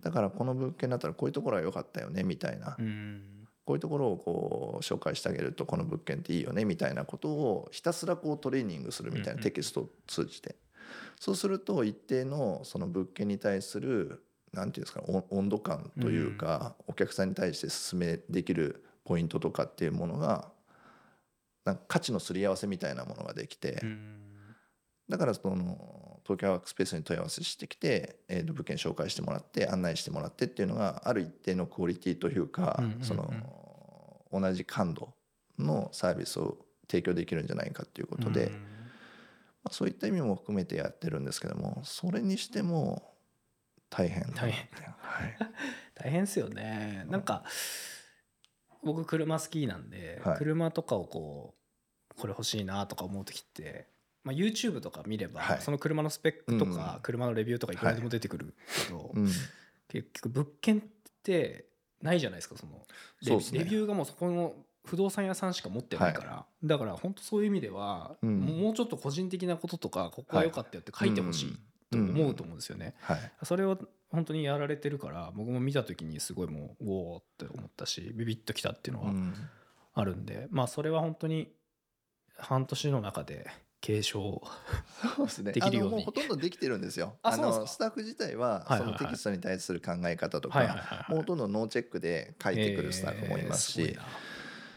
[0.00, 2.76] だからこの物件だったらこういうところが良かったよねみたいな。
[2.78, 3.22] うん。
[3.64, 10.56] こういうところをこう紹介してあげるとこの物件っていいよねみたいなことをひたすらこうトレーニングするみたいなんテキストを通じて。
[11.20, 20.51] そうすると一定のその物件に対するなんていうんですかお温度感というかお客さんに対して進めできるポイントとかっていうものが
[21.64, 24.18] なんか価値のすり合わせみたいなものができてうん。
[25.08, 32.82] だからその東京ワークスペースに問い合わせしてきて、えーと物件紹介してもらって案内してもらってっていうのがある一定のクオリティというか、
[34.32, 35.12] 同じ感度
[35.58, 36.56] のサービスを
[36.88, 38.52] 提供できるんじゃないかっていうことで、うん。
[38.52, 43.14] まあ、そういった意味も含めてやってるんですけどもそれにしても
[43.90, 44.68] 大変大変。
[44.98, 45.36] はい。
[45.94, 47.04] 大変ですよね。
[47.08, 47.44] なんか
[48.82, 50.36] 僕車好きなんで、はい。
[50.38, 53.86] 車とかをこうこれ欲しいなとか思う時って、
[54.24, 55.60] まあ、YouTube とか見れば、はい。
[55.60, 58.54] その車のスペックとうんか、車のレビューとかいくらでも出てくる
[58.86, 59.26] けど、うん、
[59.88, 60.82] 結局物件っ
[61.22, 61.66] て
[62.00, 62.72] ないじゃないですかその
[63.22, 63.60] レそうですね。
[63.60, 68.40] レビューがもうそこの不動産屋さんしか持ってないから、だから本当そういう意味では、うん。
[68.40, 71.58] もうちょっと個人的なこととかここが良かったよって書いてほしい
[71.90, 72.94] と思うと思うんですよね。
[73.00, 73.32] はい。
[73.44, 73.78] それを
[74.12, 79.34] 本当にやられてるから僕も見た時にすごいもうおおって思ったしビビッときたっていうのはうん。
[79.94, 81.52] あるんで、まあそれは本当に
[82.38, 83.46] 半年の中で
[83.80, 84.42] 継承
[85.16, 85.52] そうですね。
[85.52, 85.92] できるように。
[85.94, 87.18] あのもうほとんどできてるんですよ。
[87.22, 93.98] あのスタッフ自体はそのテキストに対する考え方とか、もうほとんどノーチェックで書いてくるスタッフもいますし、えー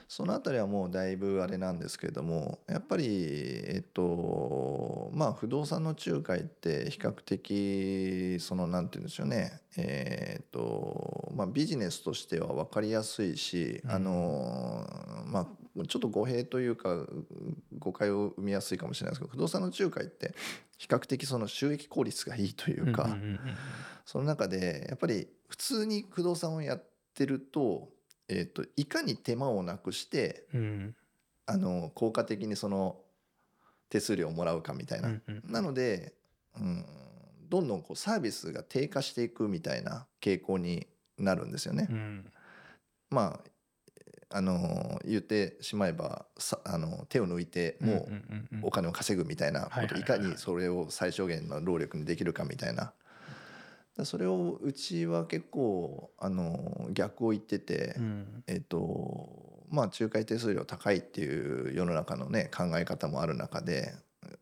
[0.07, 3.05] そのあたりはもうだいぶあれなんですけれどもやっぱり
[3.65, 9.61] えっとまあ不動産の仲介って比較的そのなんて言うんでしょうね。
[9.77, 13.91] えっとまあビジネスとしては分かりやすいし、うん。
[13.91, 14.87] あの
[15.25, 15.47] まあ
[15.87, 17.05] ちょっと語弊というか
[17.79, 20.33] 誤解を生みやすいかもしれないですけど不動産の仲介って
[20.77, 23.17] 比較的その収益効率がいいというか、
[24.05, 27.89] その中でやっぱり普通に不動産をやってると,、
[28.27, 30.95] えー、といかに手間をなくしてうん
[31.47, 32.97] あの効果的にその
[33.89, 35.09] 手数料をもらうかみたいな。
[35.09, 36.13] うんうんなので、
[36.59, 36.85] うん、
[37.49, 41.87] どんどんこうサービスが低下していくみたいな傾向になるんですよね。
[41.89, 42.31] うん
[43.09, 43.39] ま
[44.31, 48.09] ああの言ってしまえばさあの手を抜いても
[48.61, 52.91] うお金を稼ぐみたいなこと、いかにそれを最小限の労力にできるかみたいな。
[53.97, 58.43] だそれをうちは結構あの逆を言ってて、うん。
[58.47, 63.93] えっとまあ仲介手数料高いっていう世の中のね考え方もある中で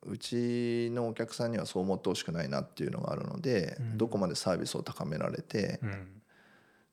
[0.05, 3.97] うちのお客さんにはそう思ってほしくないなっていうのがあるので、うん。
[3.97, 6.21] どこまでサービスを高められて、うん。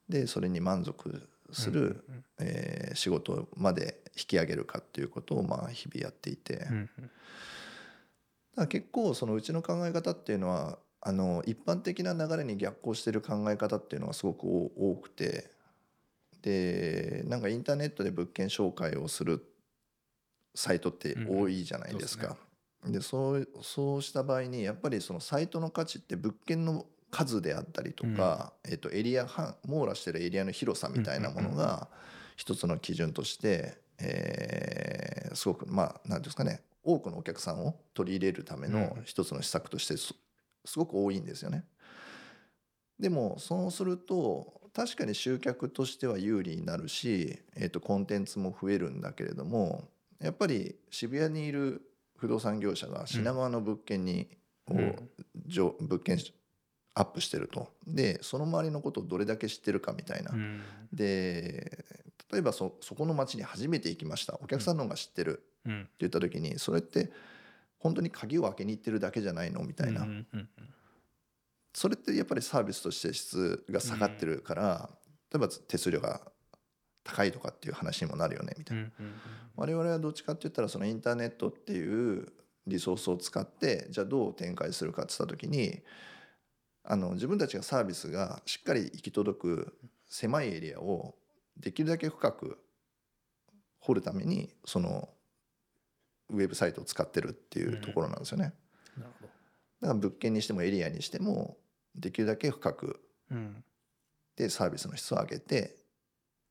[0.08, 6.90] でそれに満足する、うんうんえー仕事まで引き上げるかっていうことをまあ日々やっていて、だかうん。
[8.56, 15.50] ら結構そのうちの考え方っていうのはあの一般的な流れに逆行してる考え方っていうのがすごく多多くて。
[16.42, 19.44] でなんかインターネットで物件紹介をする
[20.54, 22.36] サイトって多いじゃないですか。
[22.86, 31.88] でそうそうした場合にやっぱりそのサイトの価値って物件の数であったりとか、えっとエリア範網羅してるエリアの広さみたいなものが
[32.36, 39.94] 一つの基準として、えーすごくまあ何ていうんですかね多くのお客さんを取り入れるためのうん一つの施策として
[40.64, 41.64] すすごく多いんですよね。
[42.98, 49.88] でもそうすると確かに集客としては有利になるし、えー、とコンテンツも増えるんだけれども
[50.20, 51.82] やっぱり渋谷にいる
[52.16, 54.28] 不動産業者が品川の物件に、
[54.68, 55.10] をうん。
[55.46, 56.18] じょ物件
[56.94, 57.68] アップしてると。
[57.86, 60.60] でその周りのことをどれだけ知ってるかみたいな、うん。
[60.92, 61.84] で
[62.30, 64.38] 例えばそそこの町に初めて行きました。
[64.42, 67.10] お客さんの方が知ってるってうん言った時にそれって
[67.80, 70.06] 本当に鍵を開けに行ってるだけじゃないのみたいな、
[71.74, 74.90] それってやっぱりサービスとして質が下がってるから、
[75.32, 76.20] 例えば手数料が
[77.04, 78.90] 高いとかっていう話にもなるよねみたいな、
[79.56, 82.32] 我々はどっちかって言ったらそのインターネットっていう
[82.66, 85.80] リソースを使ってじゃあどう展開するかって言った時に
[86.84, 89.74] あの自分たちがサービスがしっかり行き届く
[90.08, 91.14] 狭いエリアを
[91.56, 92.58] できるだけ深く
[93.78, 95.08] 掘るためにその
[96.30, 98.54] ウェブサイトを使ってるっていうところなんですよね。
[98.96, 99.32] なるほど。
[99.82, 101.56] だから物件にしてもエリアにしても
[101.94, 103.64] できるだけ深くうん。
[104.36, 105.76] でサービスの質を上げて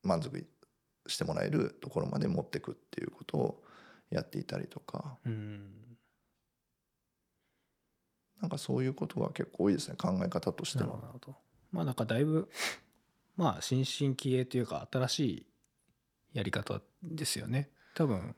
[0.03, 0.45] 満足
[1.07, 3.63] してもらえるところまで持っていくっていうことを
[4.11, 5.17] やっていたりとか。
[5.25, 5.71] うん。
[8.41, 10.91] なんかそういうことが結構多いですね考え方としては。
[10.91, 11.35] どなるほど。
[11.71, 12.49] まあなんかだいぶ
[13.35, 15.45] まあ新進気鋭というか新しい
[16.33, 17.69] やり方ですよね。
[17.95, 18.35] 多分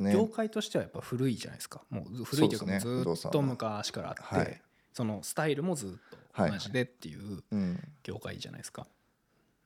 [0.00, 0.12] ね。
[0.12, 1.82] 業界としてはやっぱ古いじゃないですか。
[1.90, 4.62] もうず古いというかずっと昔からあって、はい。
[4.92, 5.90] そのスタイルもずっ
[6.36, 7.16] と同じでってい。
[7.16, 8.86] ううん業界じゃないですか。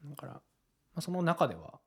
[0.05, 0.41] だから、ま
[0.97, 1.79] あ、その中では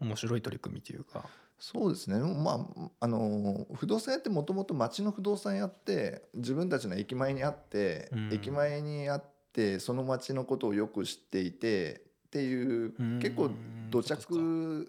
[0.00, 1.28] 面白い取り組みというか。
[1.58, 2.18] そうですね。
[2.18, 8.32] まああの不動産屋ってもともと町の不動産屋って自分たちの駅前にあって、うん。
[8.32, 13.18] 駅前にあってその町のことをよく知っていてっていううん。
[13.20, 13.50] 結構
[13.90, 14.88] 土着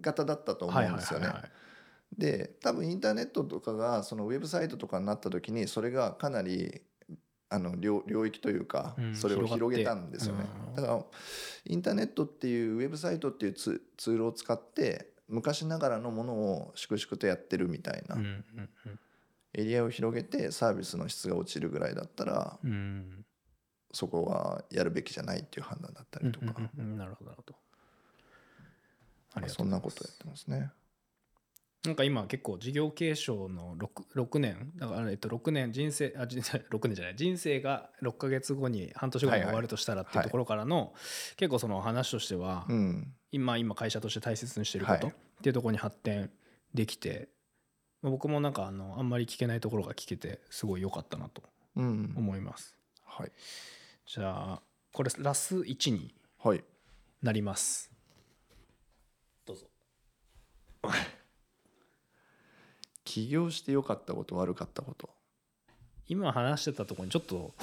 [0.00, 1.28] 型だったと思うんですよね。
[2.16, 6.82] で多分インターネットとかがそのウェブサイトとかになった時にそれがかなり
[7.48, 10.46] あの領領域というかうんそれを広げたんですよね。
[10.68, 10.74] うん。
[10.74, 11.04] だから
[11.66, 18.16] インターネットっていうウェブサイトっていうツツールを使って昔ながらのものを粛々とやってるみたいな
[19.54, 22.70] エリアを広げてサービスの質が落ちるぐらいだったらうん。
[22.70, 23.26] うん
[23.94, 26.46] そこはやるべきじゃないっていう判断だったりとか。
[26.46, 27.54] なるほどなるほど
[29.48, 29.96] そなうんございます。
[29.96, 30.70] ことやってますね。
[31.84, 40.94] なんか今結構事業継承の 6, 6年だからえっと6年人生あ人 生6年じゃない人生が6ヶ月後に半年後に終わるとしたらっていうところからの
[41.36, 43.14] 結構その話としてはうん。
[43.32, 45.42] 今今会社として大切にしてることっはい。
[45.42, 46.30] ていうところに発展
[46.72, 47.28] できて
[48.00, 51.42] まあ僕もなんかあのあんまり聞けないところが聞けてすごい良かったなと
[51.76, 52.14] うん。
[52.16, 52.78] 思います。
[53.04, 53.32] はい。
[54.06, 56.64] じゃあこれラス1にはい。
[57.20, 57.90] なります
[63.04, 65.10] 起業して良かったこと悪かったこと。
[66.06, 67.54] 今話してたところにちょっと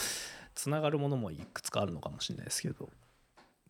[0.56, 2.90] つながるものもいくつかあるのかもしれないですけど。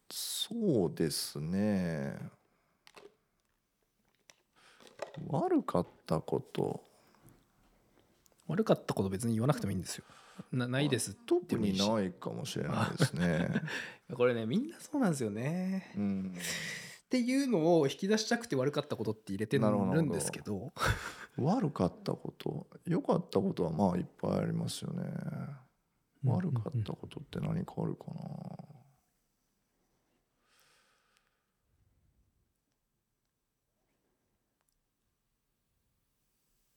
[0.09, 2.17] そうですね。
[5.27, 6.83] 悪かったこと。
[8.47, 10.05] 悪かったこと別に言わなくてもいいんですよ。
[10.51, 13.61] なないです特にないかもしれないですね。
[14.13, 15.93] これねみんなそうなんですよね。
[15.95, 16.35] うん
[17.11, 20.71] っていうのを引き出したくて悪かったことって入れてるんですけど。
[21.37, 25.03] 悪かったこと良かったことはまあいっぱいありますよね。
[26.23, 28.21] 悪かったことって何かあるかな。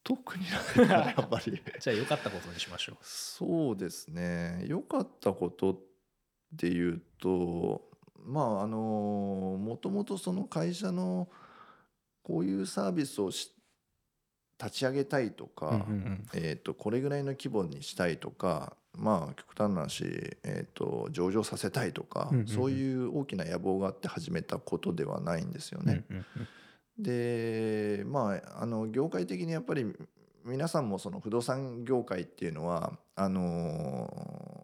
[0.03, 0.43] 特に
[0.77, 1.61] ないなやっぱり。
[1.79, 2.97] じゃあ良かったことにしましょう。
[3.01, 4.65] そうですね。
[4.67, 5.79] 良かったことっ
[6.57, 7.94] ていうと
[8.25, 11.27] まああのもともとその会社の
[12.23, 13.51] こういうサービスをし
[14.57, 15.85] 立ち上げたいとか、
[16.33, 20.05] えー、とこれぐらいの規模にしたいとかまあ極端な話、
[20.43, 26.05] えー、と上場させたいとか、そういう大きな野望があって始めたことではないんですよね。
[26.97, 29.85] でまああの業界的にやっぱり
[30.45, 34.54] 皆さんもその不動産業界っていうのはあの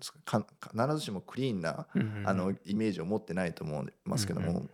[0.00, 0.40] ですか？
[0.42, 1.86] か必ずしもクリーンな
[2.24, 4.68] あのイメージを持ってないと思いますけども、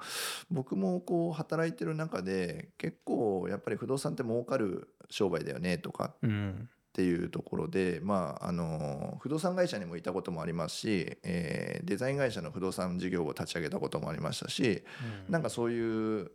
[0.51, 14.83] 僕もこう働いてる中で結構やっぱり不動産って儲かる商売だよねとかうんっていうところで、まあ、あの不動産会社にもいたこともありますし、えーデザイン会社の不動産事業を立ち上げたこともありましたし
[15.29, 16.31] なんかそういう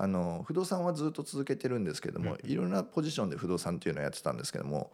[0.00, 4.92] あの不動産はずっと続けてるんですけども、いろんなポジションで不動産っていうのをやってたんですけども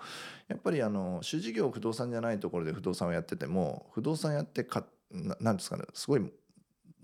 [0.49, 6.33] やっぱりあの主事業不動産じゃないところで不動産をやってても不動産やってかななんですかねすごい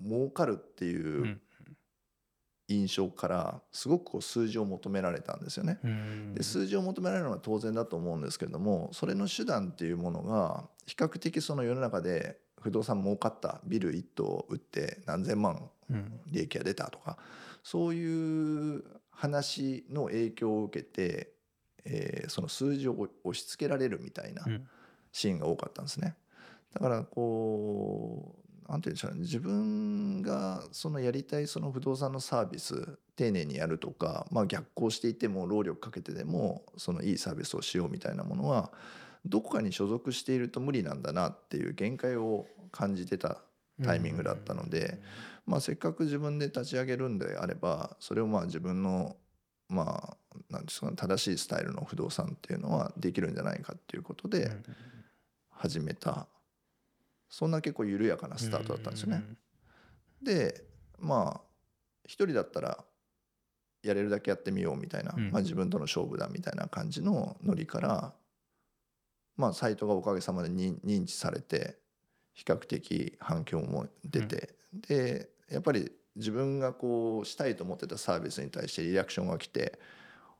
[0.02, 1.40] 儲かるっていううん。
[2.70, 5.80] 印象からすごくこう数字を求められたんですよね。
[5.82, 6.34] うん。
[6.34, 16.20] で数字を求められるのは当然だと思うんですけれどもそれの手段っていうものが比較的その世の中で不動産儲かったビル1棟売って何千万うん。
[16.28, 17.18] 利益が出たとか
[17.70, 21.34] そういう話の影響を受けて、
[21.84, 24.68] えーその数字を押し付けられるみたいなうん。
[25.12, 26.16] シーンが多かったんですね。
[26.74, 28.34] だからこ
[28.66, 29.20] うなんて言うんでしょうね。
[29.20, 38.72] 自分がそのやりたいその不動産のサービス丁寧にやるとか、まあ、逆行していても労力かけてでもそのいいサービスをしようみたいなものは
[39.24, 43.42] どこかに所属していると無理なんだなっていう限界を感じてた
[43.84, 45.00] タイミングだったので、
[45.50, 49.16] まあ、せっかく自分で立ち上げるんであればそれをまあ自分の
[49.68, 54.52] まあなんですかね正しいスタイルの不動産っていうのはできるんじゃないかっていうことで
[55.50, 56.28] 始めた。
[57.28, 59.24] そんな結構緩やかなスタートだったんですよね。
[60.22, 60.64] で
[61.00, 61.40] まあ
[62.04, 62.84] 一人だったら
[63.82, 65.30] やれるだけやってみようみたいな、うん。
[65.32, 68.12] まあ、自分との勝負だみたいな感じのノリから
[69.36, 71.76] まあサイトがおかげさまで認認知されて
[72.34, 79.78] 比較的反響も出て、でやっぱり自分がこうしたいと思ってたサービスに対してリアクションが来て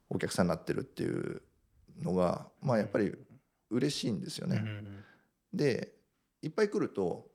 [0.08, 1.42] お客さんになってるっていう
[2.02, 3.14] のがまあやっぱり
[3.70, 4.56] 嬉しいんですよね。
[4.56, 5.04] うん
[5.52, 5.92] で
[6.42, 7.26] いっぱい来ると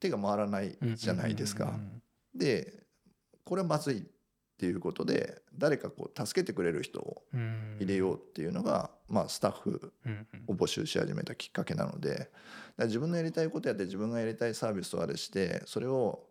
[0.00, 1.78] 手が回らないじゃないですか。
[2.34, 2.84] で
[3.44, 4.02] これはまずいっ
[4.58, 7.22] ていうことで誰かこう助けてくれる人を
[7.78, 12.30] 入れようっていうのが、まあ、スタッフうんを募集し始めたきっかけなので
[12.78, 16.28] 自分のやりたいことやって自分がやりたいサービスをあれしてそれを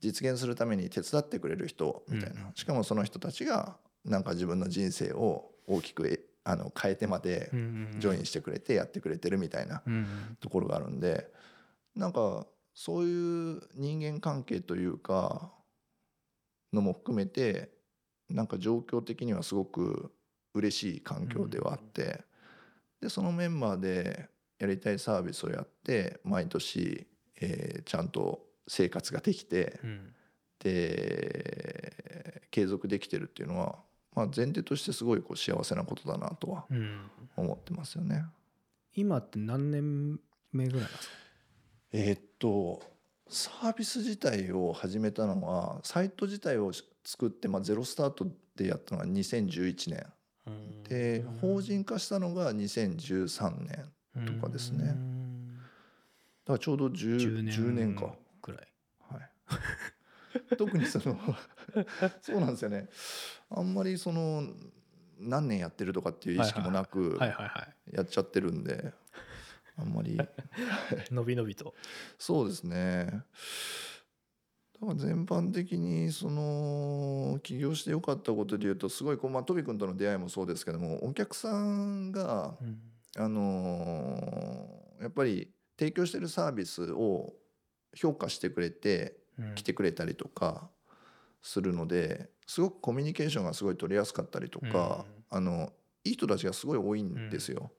[0.00, 7.50] 実現するために手伝ってくれる人みたいな、うんしかもその人たちがなんか自分の人生を大きくえあの変えてまで
[7.98, 11.28] ジョインしてくれてやってくれてるみたいなうんところがあるんで
[11.94, 15.52] なんかそういう人間関係というか
[16.72, 17.70] のも含めて
[18.28, 20.12] なんか状況的にはすごく
[20.54, 22.22] 嬉しい環境ではあって、
[23.00, 24.28] でそのメンバーで
[24.58, 27.06] やりたいサービスをやって毎年、
[27.40, 30.14] えーちゃんと生活ができてうん。
[30.60, 33.78] で継続できてるっていうのは、
[34.14, 37.10] まあ、前提としてすごいこう幸せなことだなとはうん。
[37.36, 38.24] 思ってますよね。
[38.94, 40.20] 今って何年
[40.52, 41.14] 目ぐらいですか？
[41.92, 42.82] えーっと
[43.28, 46.72] サービス自体を始めたのはサイト自体を
[47.04, 50.06] 作って、まあ、ゼロスタートでやったのが2011年。
[50.88, 53.50] で法人化したのが2013
[54.16, 54.86] 年とかですね。
[54.86, 57.94] だからちょうど 10, 10年。
[57.94, 58.18] か、くらいはい、
[60.56, 61.18] 特にその
[62.22, 62.88] そうなんですよね。
[63.50, 64.48] あんまりその
[65.18, 67.18] 何年やってるとかっていう意識もなく
[67.90, 68.92] やっちゃってるんで
[69.76, 70.14] あんまり。
[70.14, 70.18] い
[71.10, 71.74] 伸び伸びと。
[72.18, 73.22] そうですね。
[74.80, 82.80] だから全般的にその起業してよかったことで言うとすごいこう、まあ、トビ君との出会いもそうですけどもお客さんが、うん。
[83.16, 87.32] あのーやっぱり提供してるサービスを
[87.96, 89.19] 評価してくれてうん
[89.54, 90.68] 来てくれたりとか
[91.42, 95.72] するのですごくコミュニケーションがすごい取りやすかったりとか、あの
[96.04, 97.70] いい人たちがすごい多いんですよ。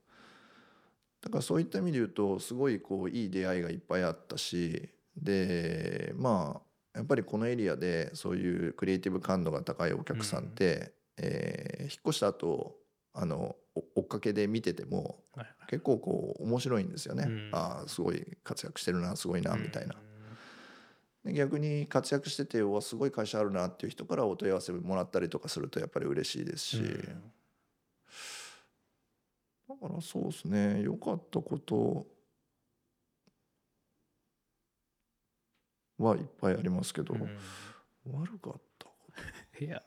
[1.21, 6.61] だからそういった意味で言うとすごいこういい出会いがいっぱいあったしでま
[6.93, 12.77] あやっぱりこのエリアでそういうクリエイティブ感度が高いお客さんって、えー引っ越した後
[13.13, 17.25] あのお追っかけで見ててもはい結構こう面白いんですよね。
[17.27, 19.95] うんああすごい活躍してるなすごいなみたいな。
[19.95, 20.10] う
[21.25, 27.31] 逆に活躍しててすごい会社あるなっていう人からお問い合わせもらったりとかするとやっぱり嬉しいですし、うん
[29.71, 30.81] だからそうですね。
[30.81, 32.05] 良かったこと
[35.97, 37.21] はいっぱいありますけど、うん。
[38.11, 38.95] 悪かったこ
[39.61, 39.81] いや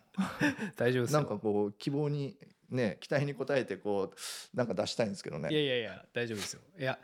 [0.77, 2.39] 大丈夫ですなんかこう希望に
[2.71, 5.51] ね期待に応えてこうなんか出したいんですけどね。
[5.51, 6.63] いやいやいや大丈夫ですよ。
[6.79, 6.99] いや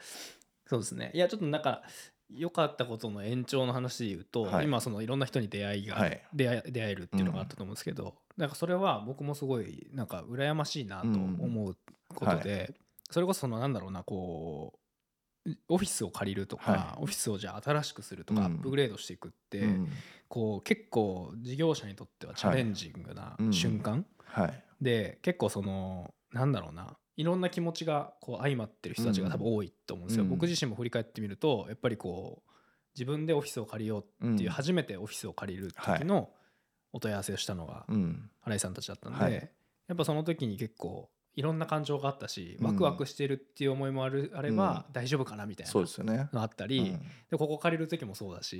[0.66, 1.10] そうですね。
[1.12, 1.82] いやちょっとなんか
[2.32, 4.64] 良かったことの延長の話で言うと、はい。
[4.64, 6.22] 今そのいろんな人に出会いが、はい。
[6.32, 11.76] 出会え出会えるっていうのがあったと思うんですけど、なんかそれは僕もすごいなんか羨ましいなと思う
[12.14, 12.74] ことで、
[13.10, 14.78] それこそそのなんだろうなこ
[15.46, 18.46] うオフィスを借りるとか、はオフィスをじゃあ新しくするとか、うん。
[18.46, 19.88] アップグレードしていくって、うん。
[20.28, 23.52] こう結構事業者にとってはチャレンジングなうん。
[23.52, 24.64] 瞬間、はい。
[24.80, 30.30] で結構そのなんだろうないろんな気持ちがこう相まってる人たちが多分多いと思うんですよ、うん。
[30.30, 32.50] 僕自身も振り返ってみるとやっぱりこう
[32.94, 34.52] 自分でオフィスを借りようっていう、うん。
[34.52, 36.30] 初めてオフィスを借りる時の
[36.94, 38.30] お問い合わせをしたのがうん。
[38.42, 39.34] 新井さんたちだったんで、はい。
[39.34, 42.66] やっぱその時に結構いろんな感情があったしうん。
[42.66, 46.28] ワクワクしてるっていう思いもある、あれば大丈夫かなみたいなそうですよね。
[46.32, 46.96] のあったり、
[47.30, 48.58] でここ借りる時もそうだし、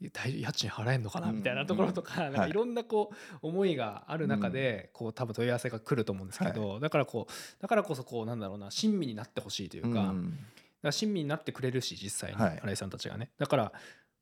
[0.00, 1.36] 家賃払えんのかなうん。
[1.36, 2.50] みたいなところとか,、なんかはい。
[2.50, 3.10] いろんなこ
[3.42, 10.38] う思いがある中で、こう多分問い合わせが来ると思うんですけど、だからこうだからこそこうなんだろうな親身になってほしいというか,、だかうん
[10.82, 12.58] ら親身になってくれるし実際にはい。
[12.62, 13.30] 新井さんたちがね。
[13.38, 13.72] だから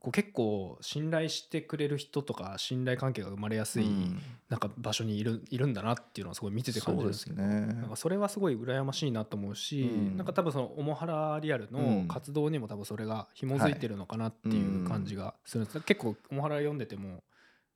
[0.00, 4.18] こう結構信頼してくれる人とか信頼関係が生まれやすい、うん。
[4.48, 7.42] なんか場所にいるいるんだなっていうのはすごい見てて感じるんですけど。
[7.42, 10.16] なんかそれはすごい羨ましいなと思うし、うん。
[10.16, 17.22] なんか多分そのオモハラリアルの活動にも多分それが紐づいてるのかなっていう感じがするんです、結構オモハラ読んでても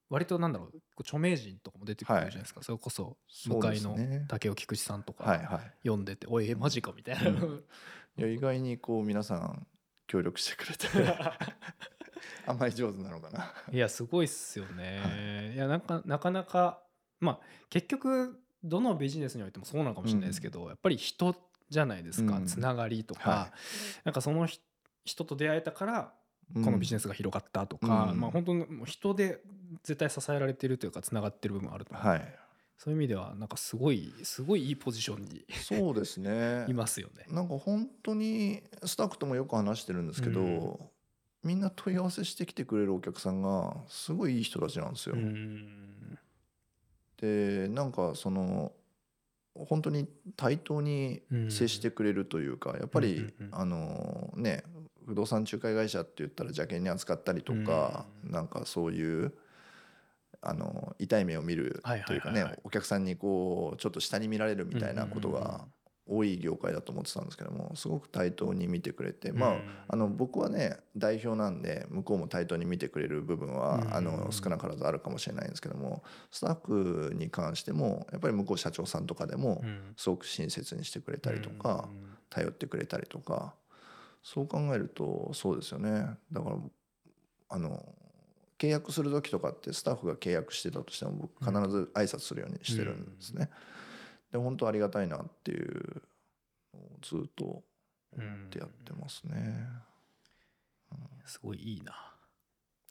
[0.08, 3.98] 割となんだろう著名人とかも出てくるじゃないですか、それこそ向かいの
[4.28, 5.72] 竹尾菊池さんとかはいはい。
[5.82, 7.64] 読んでて「おいえマジか」みたいな、うん。
[8.16, 9.66] いや意外にこう皆さん
[10.06, 10.86] 協力してくれて
[12.46, 13.52] あんまり上手なのかな。
[13.72, 16.82] いやすごいっすよね、い、やなんかなかなか
[17.20, 21.36] まあ結局どのビジネスにおいてもそうなのかもしれないですけど、やっぱり人
[21.68, 22.46] じゃないですか、うん。
[22.46, 23.52] つながりとか、は
[24.04, 24.60] なんかそのひ
[25.04, 26.14] 人と出会えたから
[26.54, 28.20] ここのビジネスが広がったとか、うん。
[28.20, 29.42] まあ本当に人で
[29.82, 32.38] 絶対支えられてるというかつながってる部分あると思う、はい。
[32.78, 36.64] そういう意味ではなんかすごいすごいいいポジションにそうですね。
[36.68, 37.26] いますよね。
[37.28, 40.78] なんか本当にスタッフともよく話してるんですけど、うん
[41.44, 45.14] みんな問い合わせしてきてくれるお客さんがすごいいい人たちなんですよ。
[45.14, 46.18] うん。
[47.20, 48.72] でなんかその
[49.54, 54.64] 本当に対等に接してくれるというか、やっぱり、あのね
[55.06, 58.32] 不動産仲介会社って言ったら邪険に扱ったりとか、うん。
[58.32, 59.32] なんかそういう
[60.40, 65.66] あの痛い目を見るというかねお客さんにこうちょっと下に見られるみたいなことが
[66.06, 69.56] 多い業界だと思ってたんですけどもすごく対等に見てくれて、まあ
[69.88, 73.94] あの僕はね代表なんで向こうも対等に見てくれる部分は、うん。
[73.94, 79.94] あの少なからずあるかもしれないんですけどもスタッフに関してもやっぱり向こう社長さんとかでもうん。
[79.96, 81.88] すごく親切にしてくれたりとか、
[82.28, 83.54] 頼ってくれたりとか
[84.22, 86.06] そう考えるとそうですよね。
[86.32, 86.56] だから
[87.50, 87.84] あの
[88.58, 93.50] 契約する時とかってスタッフが契約してたとしても僕必ず挨拶するようにしてるんですね。
[94.34, 96.02] で本当ありがたいなっていう
[96.74, 97.62] のをずっと思
[98.16, 99.64] ってやってますね。
[101.24, 101.92] すごいいいな。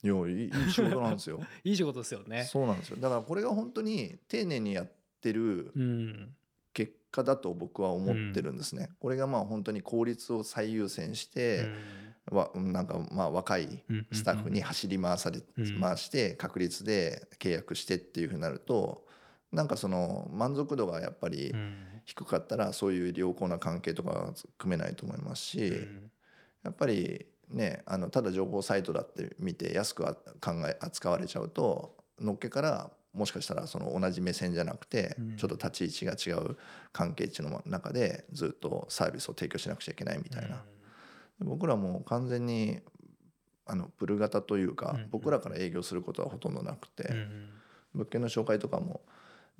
[0.02, 1.42] いやいい仕事なんですよ。
[1.66, 2.46] いい仕事ですよね。
[2.46, 6.36] そうなんですよだからこれが本当に丁寧にやってるうん
[6.72, 8.90] 結果だと僕は思ってるんですね。
[9.02, 11.68] これがまあ本当に効率を最優先して、
[12.32, 19.06] わなんかまあ若いうんスタッフに走り回され、うん回して確率で契約してっていうふうになると
[19.54, 21.88] なんかその満足度がやっぱりうん。
[22.06, 25.74] 低かったらそういう良好な関係とかが組めないと思いますし、
[26.62, 35.38] やっぱりねあのただ情報サイトだって見て安くあ考え扱われちゃうとのっけからもしかしたらその同じ目線じゃなくてうん。
[35.38, 36.58] ちょっと立ち位置が違う
[36.92, 40.62] 関係値の中でずっとサービスを提供しなくちゃいけないみたいな。
[41.40, 42.82] 僕らもう完全に
[43.66, 45.02] あのプル型というか、うん。
[45.04, 47.50] うん僕らから営業することはほとんどなくて、うん。
[47.94, 49.00] 物件の紹介とかも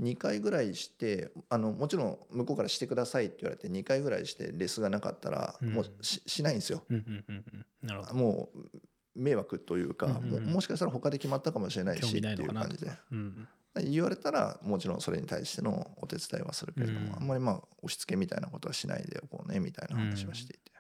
[0.02, 5.74] 2回ぐらいしてあのもちろん向こうからしてくださいって言われて2回ぐらいしてレスがなかったらうん。
[5.74, 6.84] もうし,、しないんですよ。
[6.90, 7.46] うんうんうん
[7.82, 7.88] うん。
[7.88, 8.16] なるほど。
[8.16, 8.80] もう
[9.16, 10.46] 迷惑というか、うんうんうん。
[10.46, 12.22] ももしかしたら他で決まったかもしれないしって。
[12.22, 12.92] ないいう感じで。
[13.12, 13.48] うん。
[13.76, 17.16] 言われたらもちろんそれに対してのお手伝いはするけれども、うん。
[17.16, 20.74] あんまりまあ押し付けみたいなことはしないでおこうねみたいな話はしていて。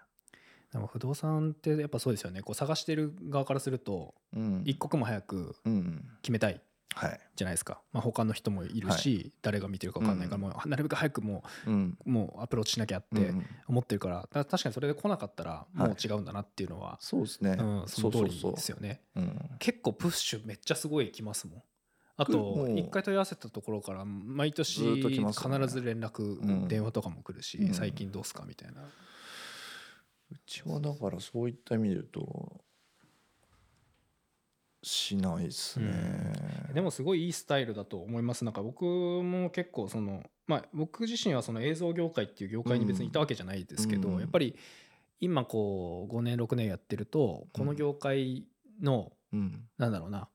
[0.71, 2.41] でも不動産ってやっぱそうですよね。
[2.41, 4.63] こう探してる側からするとうん。
[4.65, 6.03] 一刻も早くうん。
[6.21, 6.59] 決めたい
[7.35, 7.81] じゃないですか。
[7.91, 19.01] まあ他の人もいるし、誰が見てるか分かんないから、もうなるべく早くもうもうアプローチしなきゃってうん思ってるから、確かにそれで来なかったらもう違うんだなっていうのは、そうですね、うん、その通りですよね。
[19.15, 19.49] うん。
[19.59, 21.63] 結構プッシュめっちゃすごい来ますもん。
[22.15, 22.79] あもとう。
[22.79, 25.09] 一回問い合わせたところから毎年必
[25.67, 26.67] ず連絡、うん。
[26.67, 27.73] 電話とかも来るし、うん。
[27.73, 28.83] 最近どうすかみたいな。
[30.31, 32.61] うちはだからそういった意味で言うと
[34.83, 36.33] しないですね、
[36.73, 38.43] でもすごいいいスタイルだと思います。
[38.43, 44.19] なんか僕も結構そのまあ僕自身はその映像業界っていう業界に別にいたわけじゃないですけど、うん。
[44.19, 44.55] やっぱり
[45.19, 48.45] 今こう5年6年やってるとこの業界
[48.81, 49.65] のうん。
[49.77, 50.27] なんだろうな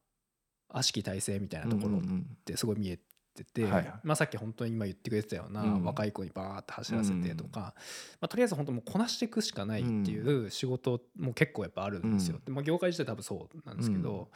[0.70, 2.98] 悪しき体制みたいなところっうんうんてすごい見え
[3.44, 3.94] てて、はいはい。
[4.04, 5.84] まあさっき本当に今言ってくれてたような、うん。
[5.84, 7.74] 若い子にバーって走らせてとか、
[8.20, 12.36] まあ、とりあえず本当もうこなしていくしかないっていう仕事も結構やっぱあるんですよ。
[12.38, 12.44] うん。
[12.44, 14.30] でまあ、業界自体多分そうなんですけど、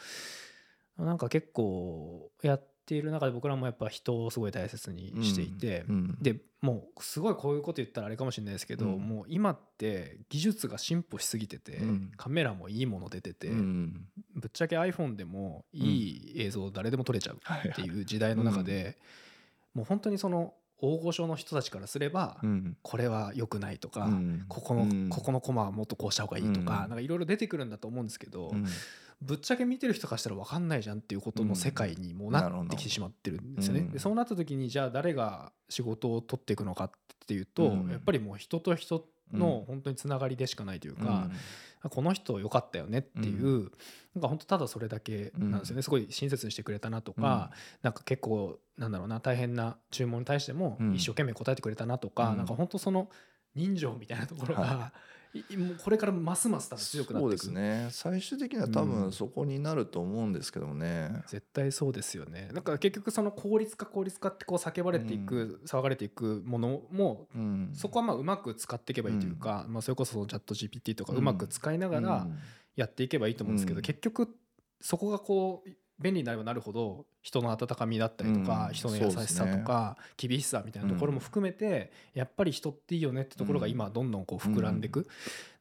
[0.98, 9.01] なんか結構やっている中で僕らもやっぱ人をすごい大切にしていて、うんでもうすごいこういうこと言ったらあれかもしれないですけど、うん。
[9.01, 12.12] もう今って技術が進歩しすぎてて、うん。
[12.16, 17.68] カメラもいいもの出てて、うんぶっちゃけ iPhone でもいい映像誰でも撮れちゃうはい。
[17.68, 18.97] っていう時代の中で、
[19.74, 22.76] もう本当にその大御所の人たちからすれば、うん。
[22.82, 24.45] これは良くないとか、うん。
[24.49, 25.09] ここの、うん。
[25.09, 26.66] ここのコマはもっとこうした方がいいとか、うん。
[26.66, 28.66] なんかいろいろ出てくるんだと思うんですけど、うん
[29.23, 33.81] ぶっちゃけ見てる人からしたら分かんないじゃんっていうことの世界にもうなってきてしまってるんですよね。
[33.81, 36.91] うんでそうなった時にじゃあ誰が仕事を取っていくのかっ
[37.27, 37.91] ていうと、うん。
[37.91, 39.64] やっぱりもう人と人のうん。
[39.64, 41.07] 本当につながりでしかないといううん。
[41.07, 41.31] か、
[41.89, 43.70] この人良かったよねっていう、
[44.14, 47.51] なんか本当ただそれだけなんですよね、すごい親切にしてくれたなとか、
[47.83, 50.95] なんか結構なんだろうな大変な注文に対してもうん。
[50.95, 52.37] 一生懸命答えてくれたなとか、うん。
[52.37, 53.09] なんか本当その
[53.55, 54.99] 人情みたいなところが、、はい
[55.57, 57.45] もうこれからますます多分強くなっていく。
[57.45, 57.89] そうですね。
[57.91, 62.51] 最終的には多分そこになると思うんですけどね、絶対そうですよね。
[62.53, 67.70] なんか結局その効率化効率化ってこう叫ばれていく、騒がれていくものもうん。
[67.74, 72.39] そこはまあうまく使っていけばいいというか、まあ、それこそチャット GPT とかうんうまく使いながらうん。
[72.74, 73.83] やっていけばいいと思うんですけど、うん。
[73.83, 74.28] 結局
[74.80, 75.70] そこがこう
[76.03, 85.07] 便利になればなるほど人の温かみだったりとか、うん人の優しさとか、厳しさみたいなところも含めて、やっぱり人っていいよねってところが今どんどんこう膨らんでいく、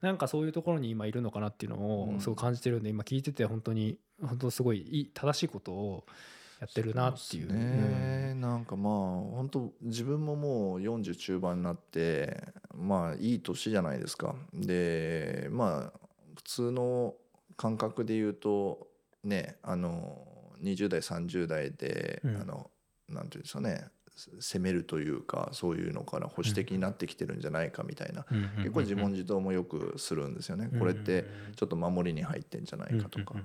[0.01, 2.15] なんかそういうところに今いるのかなっていうのうん。
[2.17, 6.05] をすごい感じてるんで今聞いてて本当に本当すごいいい正しいことを
[6.59, 7.47] やってるなっていう。
[7.47, 12.43] そうですね、なんかまあ本当自分ももう40中盤になって
[12.75, 14.35] まあいい年じゃないですか。
[14.53, 15.99] でまあ
[16.35, 17.15] 普通の
[17.57, 18.87] 感覚で言うと
[19.23, 20.27] ねあの
[20.61, 22.37] 20代30代で、うん。
[22.37, 22.71] あの
[23.09, 23.87] なんていうんですかね
[24.39, 33.35] 攻めるというかそういうのから保守的になってきてるんじゃないかみたいな、うんうんうんうん結構自問自答もよくするんですよね、これってちょっと守りに入ってんじゃないかとか。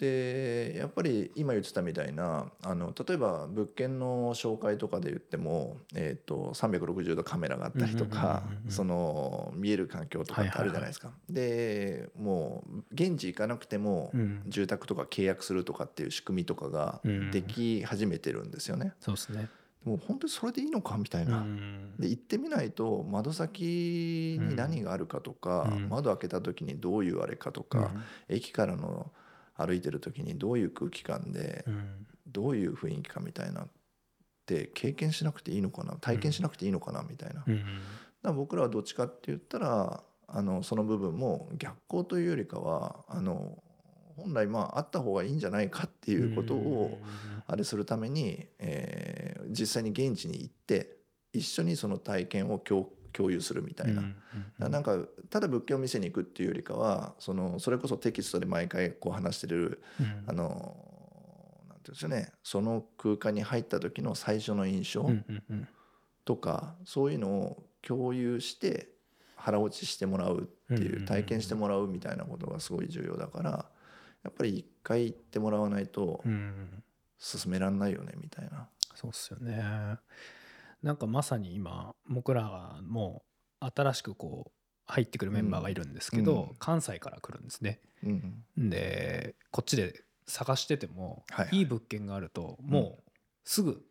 [0.00, 0.26] うんうんうん
[0.72, 11.10] でやっぱり今言ってたみたいなあの例えば物件の紹介とかで言っても、えー、と360度カメラがあったりとかうんうんうんうんその見える環境とかってあるじゃないですか。
[11.30, 18.92] でもう現地行かなくてもうん住宅とか契約するとかっていう仕組みとかがうんでき始めてるんですよね。
[19.00, 19.48] そうですね。
[19.84, 21.38] もう本当にそれでいいのかみたいな。
[21.38, 27.90] うんで行ってみないと窓先に何があるかとか、うん窓開けた時にどういうあれかとか、
[28.28, 29.10] 駅からの
[29.56, 32.06] 歩いてる時にどういう空気感でうん。
[32.28, 33.68] どういう雰囲気かみたいなっ
[34.46, 37.64] て経験しなくていいのかな体験しなくていいのかなみたいな、だかうん。
[38.22, 43.62] ら僕らはどっちかって言ったらあのその部分も逆光というよりかはあの
[44.16, 47.00] 本来まああった方がいいんじゃないかっていうことを
[47.46, 50.96] あれするために、えー実際に現地に行って
[51.32, 54.02] 一緒にその体験を共共有するみたいな。
[54.02, 54.14] だか
[54.58, 54.98] らなんか
[55.30, 59.82] ただ物件を見せに行くっていうよりかはそのそれこそテキストで毎回こう話してる
[60.26, 60.76] あの
[61.68, 65.08] なんていうんですかねその空間に入った時の最初の印象
[66.26, 68.88] とか、そういうのを共有して
[69.36, 73.50] 腹落ちしてもらうっていう体験してもらうみたいなことがすごい重要だから
[74.24, 76.22] やっぱり一回行ってもらわないと
[77.18, 78.68] 進めらんないよねみたいな。
[78.96, 79.62] そうっすよね。
[80.82, 83.22] なんかまさに今僕らがも
[83.60, 84.52] う新しくこう
[84.86, 86.56] 入ってくるメンバーがいるんですけど、うん。
[86.58, 87.80] 関西から来るんですね。
[88.04, 91.58] うんでこっちで探してても、はいはい。
[91.58, 93.10] いい物件があるともう
[93.44, 93.82] すぐ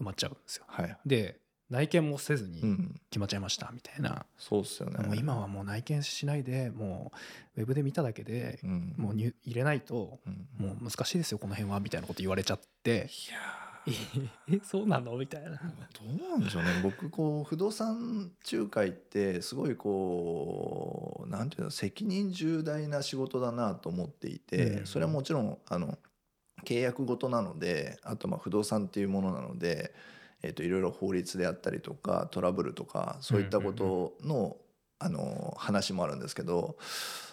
[0.00, 0.64] 埋まっちゃうんですよ。
[0.68, 1.40] はい、で
[1.70, 5.04] 内見もせずにうん、決まっちゃいましたみたいな、そうっすよね。
[5.04, 7.10] もう今はもう内見しないでも
[7.56, 12.90] うウェブで見ただけでうん、もう入入れないとうん、もう難しいですよこの辺はみたいなこと言われちゃって。
[12.90, 13.63] いや
[14.48, 15.16] えそうなの？
[15.16, 15.50] みたいな。
[15.50, 16.68] どうなんでしょうね。
[16.82, 24.86] 僕こう不動産仲介ってすごいこうなんていうの責任重大な仕事だなと思っていて、うん。
[24.86, 25.98] それはもちろんあの
[26.64, 29.94] 契約ごとなのであとまあ不動産っていうものなので、
[30.42, 34.56] えー、といろいろ法律であったりとかトラブルとかそういったことの,、
[34.98, 36.76] あの話もあるんですけど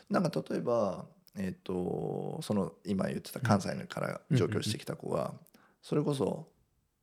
[0.10, 1.06] なんか例えば、
[1.38, 5.34] えー、とその今言ってた関西から上京してきた子が、
[5.82, 6.48] それこそ、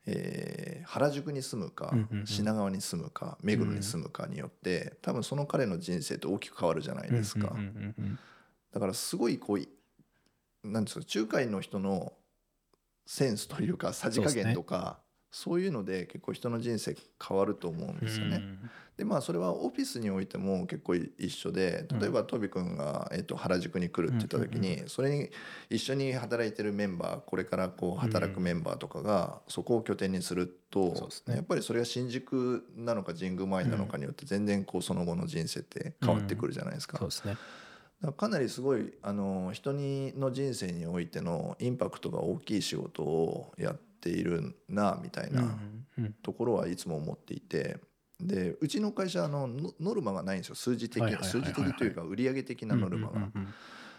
[0.07, 1.91] えー原宿に住むか、
[2.25, 7.49] 品川に住むか目黒に住むかによって、多分その彼の人生って大きく変わるじゃないですか。
[8.73, 9.69] だからすごいこうい
[10.65, 12.15] なんですか仲介の人の
[13.07, 15.01] センスというかさじ加減とか
[15.31, 18.43] そう,、いうので結構人の人生変わると思うんですよね。
[18.97, 25.31] でまあそれはオフィスにおいても結構一緒で例えばトビ君が、えっと原宿に来るって言った時に、それに
[25.71, 36.99] 一緒に働いてるメンバーこれからこう働くメンバーとかがそこを拠点にすると、そうですねやっぱりそれが新宿なのか神宮前なのかによって全然こうその後の人生って変わってくるじゃないですか。
[36.99, 37.33] そうですね。
[37.33, 37.41] だか
[38.03, 45.59] らかなりすごいあの人にの人生においてのインパクトが大きい仕事をやっているなみたいな
[46.23, 47.79] ところはいつも思っていて
[48.21, 50.55] でうちの会社あのノノルマがないんですよ。
[50.55, 53.31] 数字的数字的というか売上的なノルマが。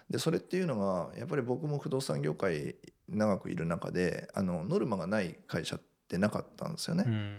[0.10, 2.76] でそれっていうのがやっぱり僕も不動産業界
[3.08, 7.04] 長くいる中であのノルマがない会社ってなかったんですよね。
[7.08, 7.38] うん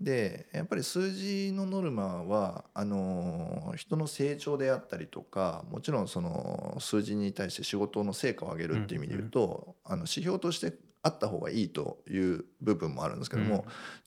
[0.00, 10.72] でやっぱり数字のノルマはあの人の成長であったりとかもちろんその数字に対して仕事の成果を上げるっていう意味で言うと、あの指標として
[11.02, 13.64] あった方がいいという部分もあるんですけども、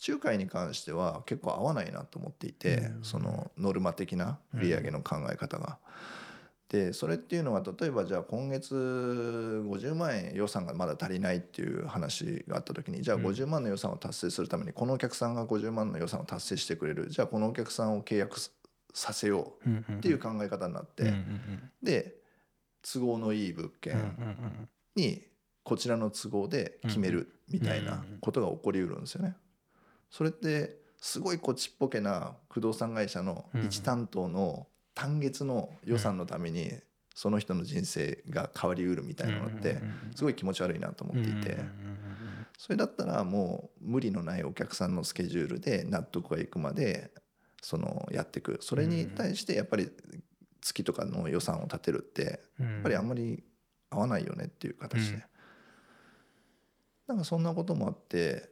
[0.08, 3.04] 仲介に関しては結構合わないなと思っていて、うん。
[3.04, 5.80] そのノルマ的な売上の考え方が。
[6.72, 8.74] でそれっていうのは例えばじゃあ今月
[9.68, 18.40] 50万円予算がまだ足りないっていう話があった時にじゃあうん50万の予算を達成するためにこのお客さんが50万の予算を達成してくれるじゃあこのお客さんを契約
[18.94, 21.14] させようっていう考え方になって、
[21.84, 22.16] で
[22.82, 23.96] 都合のいい物件
[24.96, 25.22] に
[25.64, 29.36] こちらの都合で決めるみたいなことが起こりうるんですよね。
[30.10, 36.72] それってすごいこうちっぽけな不動産会社の一担当の単月の予算のために
[37.16, 39.78] その人の人生が変わりうるみたいなのって
[40.16, 41.58] すごい気持ち悪いなと思っていて
[42.58, 47.12] それだったらもう無理のないお客さんのスケジュールで納得がいくまで
[47.62, 48.60] そのやっていく。
[48.62, 49.90] それに対してやっぱり
[50.62, 53.44] 月とかの予算を立てるってややっぱりあんまり
[53.90, 55.24] 合わないよねっていう形で、うん
[57.12, 58.50] なんかそんなこともあって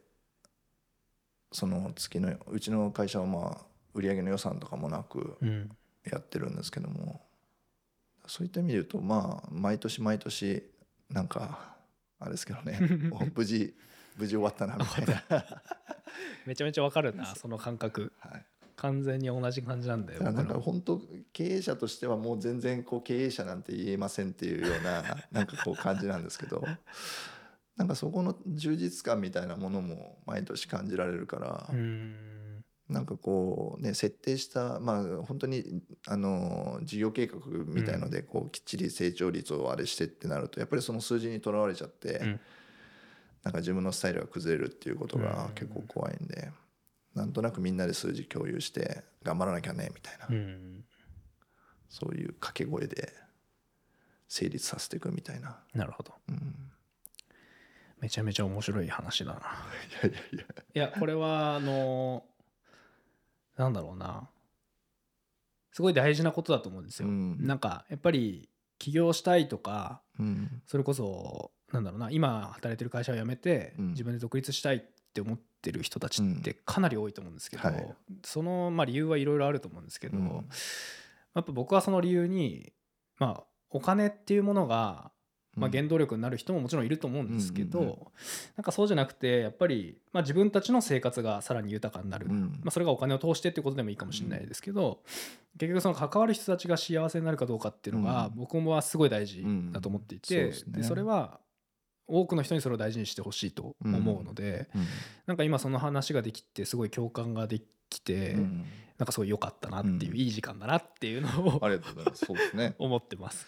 [1.52, 5.70] その月のうちの会社はまあ売上の予算とかもなくうん。
[6.04, 7.20] やってるんですけども
[8.26, 10.62] そういった意味で言うとまあ毎年毎年
[11.10, 11.74] なんか
[12.18, 12.78] あれですけどね
[13.10, 13.74] お 無事
[14.16, 15.62] 無事終わったなみたいな、
[16.44, 18.12] めちゃめちゃわかるなその感覚。
[18.18, 18.44] はい、
[18.76, 21.00] 完全に同じ感じなんだよだからなんか本当
[21.32, 26.66] 経営者としてはもう全然こう経営者なんて言えませんっていうようななんかこう感じなんですけど
[27.80, 32.62] なんかそこの充実感みたいなものも毎年感じられるから、うん。
[32.90, 42.40] なんかこうね設定したまあ本当にあの事業計画みたいのでこうきっちり成長率をあれしてってなるとやっぱりその数字にとらわれちゃって、うん。
[43.44, 45.54] なんか自分のスタイルが崩れるっていうことがうん。
[45.54, 46.50] 結構怖いんで、
[47.14, 50.84] なんとなくみんなで数字共有して頑張らなきゃねみたいな、うん。
[51.88, 53.14] そういう掛け声で
[54.28, 55.60] 成立させていくみたいな。
[55.72, 56.12] なるほど。
[56.28, 56.69] うん、
[58.00, 59.40] めちゃめちゃ面白い話だな。
[59.40, 59.42] い
[60.06, 60.88] やいやいや。
[60.88, 62.24] いやこれはあの
[63.56, 64.28] なんだろうな。
[65.72, 67.46] すごい大事なことだと思うんですよ、うん。
[67.46, 68.48] なんかやっぱり
[68.78, 70.62] 起業したいとかうん。
[70.66, 72.10] それこそなんだろうな。
[72.10, 73.88] 今働いてる会社を辞めてうん。
[73.90, 74.80] 自分で独立したいっ
[75.12, 77.94] て思ってる人たちってかなり多いと思うんですけど、はい。
[78.24, 80.26] そのまあ理由はいろいろあると思うんですけど、うん。
[81.34, 82.72] やっぱ僕はその理由に
[83.18, 85.12] まあお金っていうものが
[85.56, 88.12] まあ、原動力になる人ももちろんいると思うんですけど、
[88.56, 92.40] なんかそうじゃなくてやっぱり、まあ、自分たちの生活がさらに豊かになる、うん。
[92.62, 95.00] まあ、それがお金を通してっていうことでもいいかもしれないですけど、
[95.58, 98.40] 結局その関わる人たちが幸せになるかどうかっていうのがうん。
[98.40, 101.40] 僕もはすごい大事だと思っていて、でそれは
[102.06, 104.86] 多くの人にそれを大事にしてほしいと思うので、うん。
[105.26, 108.64] なんか今その話ができてすごい共感ができて、うん。
[108.98, 110.16] なんかすごい良かったなっていう、うん。
[110.16, 112.26] いい時間だなっていうのをありがとうございます。
[112.26, 112.74] そうですね。
[112.78, 113.46] 思ってます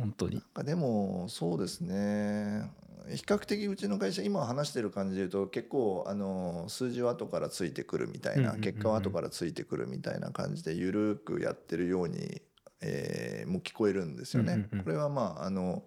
[0.00, 0.36] 本当に。
[0.36, 2.70] なんかでもそうですね
[3.08, 12.40] 比較的うちの会社今話してる感じで言うと結構あの数字は後からついてくるみたいな結果は後からついてくるみたいな感じで緩くやってるように、
[12.80, 14.68] えーもう聞こえるんですよね。
[14.84, 15.82] これはまああの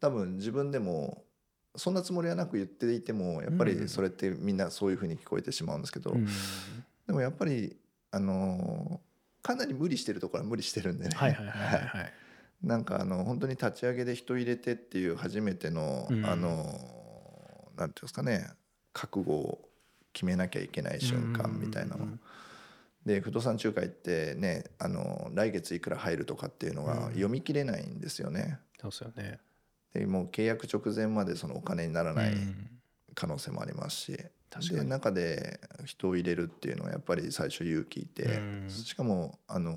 [0.00, 1.24] 多分自分でも
[1.74, 6.26] そんなつもりはなく言っていてもやっぱりそれってみんなそういうふうに聞こえてしまうんですけど、うん
[7.06, 7.76] でもやっぱり
[8.12, 9.00] あの
[9.42, 11.10] かなり無理してるところは無理してるんでね。
[11.16, 12.12] はいはいはいはいはい。
[12.62, 16.24] なんかあの本当に立ち上げで人入れてっていう初めての、うん。
[16.24, 16.64] あの
[17.76, 18.48] なんていうんですかね
[18.92, 19.68] 覚悟を
[20.12, 22.06] 決めなきゃいけない瞬間みたいなの。
[23.04, 26.86] で不動産仲介ってねあの来月いくら入るとかっていうのうん。
[26.86, 28.58] が読み切れないんですよね。
[28.80, 29.40] そうですよね。
[29.94, 32.68] でもう契約直前までそのお金にならないうん。
[33.14, 34.80] 可能性もありますし、確かに。
[34.80, 38.28] で中で人を入れるっていうのはやっぱり最初勇気いて、う
[38.66, 38.70] ん。
[38.70, 39.76] しかもあの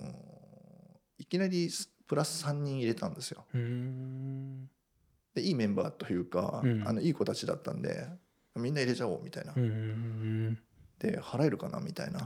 [1.18, 1.70] いきなり
[2.08, 3.46] プラス3人入れたんですよ。
[5.34, 6.88] でいいメンバーというか、うん。
[6.88, 8.08] あのいい子たちだったんで
[8.56, 9.54] みんな入れちゃおうみたいな、
[11.00, 12.26] で払えるかなみたいな。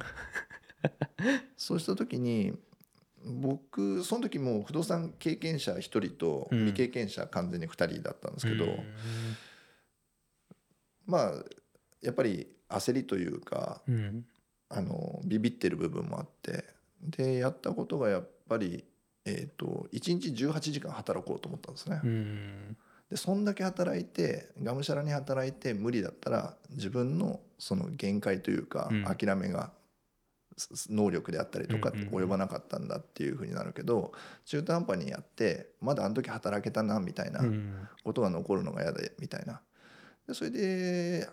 [1.57, 2.57] そうした時に
[3.25, 6.59] 僕その時もう不動産経験者1人とうん。
[6.67, 8.83] 未経験者完全に2人だったんですけど、うん。
[11.05, 11.45] まあ
[12.01, 14.25] やっぱり焦りというかうん。
[14.69, 16.63] あのビビってる部分もあって
[17.01, 18.85] でやったことがやっぱり、
[19.29, 22.01] えー、と1日18時間働こうと思ったんですね。
[22.03, 22.77] うん。
[23.09, 29.03] でそんだけ働いてがむしゃらに働いて無理だったら自分のその限界というか、うん。
[29.03, 29.71] 諦めが
[30.57, 32.13] す能力であったりとかうんうんうん。
[32.23, 34.11] 及ばなかったんだっていうふうになるけど
[34.45, 37.87] 中途半端にやってまだあの時働けたなみたいなうん。
[38.03, 39.61] ことが残るのが嫌だみたいな。
[40.27, 41.27] でそれで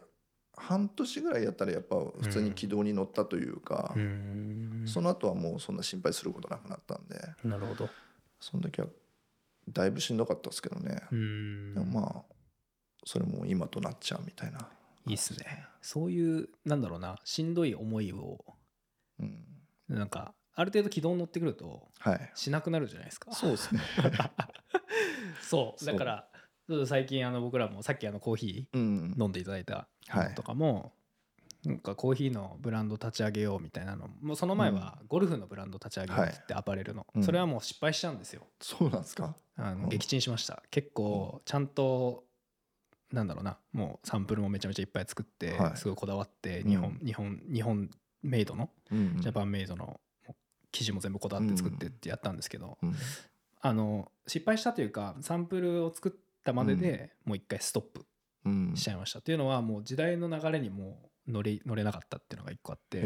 [0.57, 4.83] 半年ぐらいやったらやっぱ普通に軌道に乗ったというか、うーん。
[4.87, 7.21] その後はもうそんな心配することなくなったんで。
[7.45, 7.91] なるほど。
[8.41, 8.87] その時は
[9.69, 11.75] だいぶしんどかったですけどね、うーん。
[11.75, 12.35] でもまあ
[13.05, 14.69] それも今となっちゃうみたいな。
[15.07, 15.67] いいっすね。
[15.83, 18.45] そういうなんだろうなしんどい思いを
[19.21, 19.45] うん。
[19.89, 22.31] なんかある程度軌道に乗ってくるとはい。
[22.35, 23.33] しなくなるじゃないですか。
[23.33, 23.81] そうですね。
[25.43, 25.85] そう。
[25.85, 26.29] だから
[26.69, 29.15] ちょっと最近あの僕らもさっきあのコーヒうん。
[29.17, 29.89] ー飲んでいただいた
[30.35, 30.93] とかも、
[31.65, 37.23] なんかコーヒーのブランド立ち上げようみたいなのもうその前はゴルフのブランド立ち上げようって言ってアパレルの、うん。
[37.23, 38.43] それはもう失敗しちゃうんですよ。
[38.61, 39.37] そうなんですか？
[39.57, 39.89] あのうん。
[39.89, 40.63] 撃沈しました。
[40.71, 42.25] 結構ちゃんと
[43.13, 43.59] なんだろうな。
[43.73, 45.77] もうサンプルもめちゃめちゃいっぱい作って、はい。
[45.77, 46.71] すごいこだわってうん。
[46.71, 47.91] 日本、日本日本
[48.23, 50.01] メイドのうんジャパンメイドの
[50.73, 52.95] 生地も全部こだわって作ってってやったんですけど、うん。
[53.63, 56.13] あの失敗したというかサンプルを作っ
[56.47, 58.07] たまででもう一回ストップ
[58.47, 58.73] うん。
[58.75, 63.03] しちゃいました、っていうのはもう時代の流れにもう乗れ乗れなかったっていうのが一個あって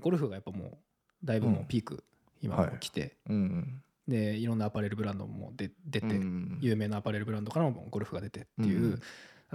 [0.00, 0.76] ゴルフがやっぱもう
[1.24, 2.02] だいぶもうピーク
[2.42, 3.82] 今もう来て、うん。
[4.06, 6.58] でいろんなアパレルブランドも出出て、うん。
[6.60, 9.00] 有名なアパレルブランドからもゴルフが出てっていう、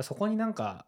[0.01, 0.85] そこになんか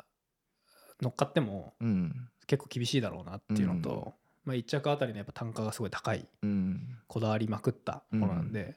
[1.01, 2.29] 乗っかってもうん。
[2.47, 4.13] 結構厳しいだろうなっていうのと、
[4.45, 6.99] まあ、1着あたりのやっぱ単価がすごい高いうん。
[7.07, 8.75] こだわりまくったものなんで、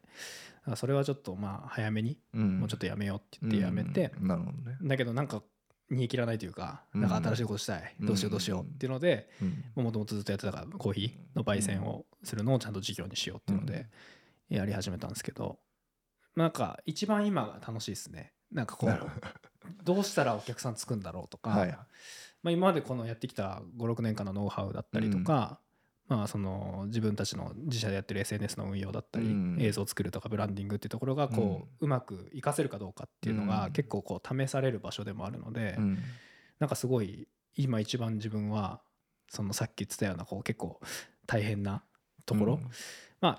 [0.77, 2.61] それはちょっとまあ早めにうん。
[2.61, 4.29] もうちょっとやめようって言ってやめて、うん。
[4.29, 4.77] なるほどね。
[4.83, 5.43] だけどなんか
[5.91, 7.01] 煮え切らないというか、うん。
[7.03, 9.45] なんか新しいことしたい、どうしようどうしようっていうのでう
[9.81, 9.85] ん。
[9.85, 13.87] もともとずっとやってたからコーヒーの焙煎をするのをちゃんと事業にしようっていうので
[14.49, 15.59] やり始めたんですけど、
[16.35, 18.33] まあなんか一番今が楽しいですね。
[18.53, 19.11] なんかこう
[19.85, 20.01] ど。
[20.01, 21.69] うしたらお客さんつくんだろうとか、はい
[22.43, 25.61] まあ、今までこのやってきた56年間のノウハウだったりとか、
[26.09, 29.59] まあ、その自分たちの自社でやってる SNS の運用だったり、うん。
[29.61, 33.73] 映像を作るとかブランディングっていうところがこう、うまく活かせるかどうかっていうのがうん。
[33.73, 35.99] 結構こう試される場所でもあるので、うん。
[36.59, 38.81] なんかすごい今一番自分は
[39.29, 40.81] そのさっき言ってたようなこう結構
[41.27, 41.85] 大変な
[42.25, 42.71] ところ、うん。
[43.21, 43.37] ま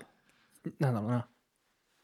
[0.78, 1.28] なんだろうな。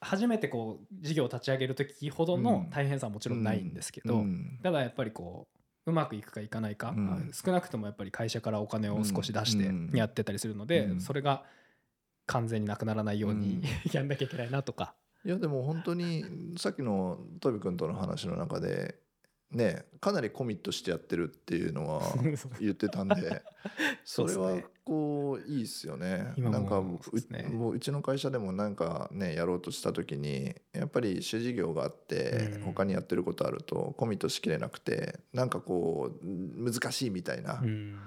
[0.00, 4.58] 初めてこう事業を立ち上げる時ほどの大変さはもちろんないんですけど、うん。
[4.62, 5.46] ただやっぱりこ
[5.86, 7.30] ううまくいくかいかないか、うん。
[7.32, 9.90] 少なくともやっぱり会社からお金を少し出してうん。
[9.94, 11.00] やってたりするので、うん。
[11.00, 11.44] それが
[12.26, 13.62] 完全になくならないように、うん。
[13.92, 14.94] やんなきゃいけないなとか。
[15.24, 16.24] いやでも本当に
[16.56, 18.94] さっきのトビ君との話の中で
[19.50, 22.02] ねかなりコミットしてやってるっていうのは
[22.60, 23.42] 言ってたんで
[24.04, 26.32] それはこういいっすよね。
[26.36, 27.48] 今もなんかそうね。
[27.50, 32.60] うもううちの会社でもなんかねやろうとした時にやっぱり主事業があってうん。
[32.62, 37.60] 他にやってることあるとコミットしきれなくてなんかこう難しいみたいな。
[37.60, 37.98] うん。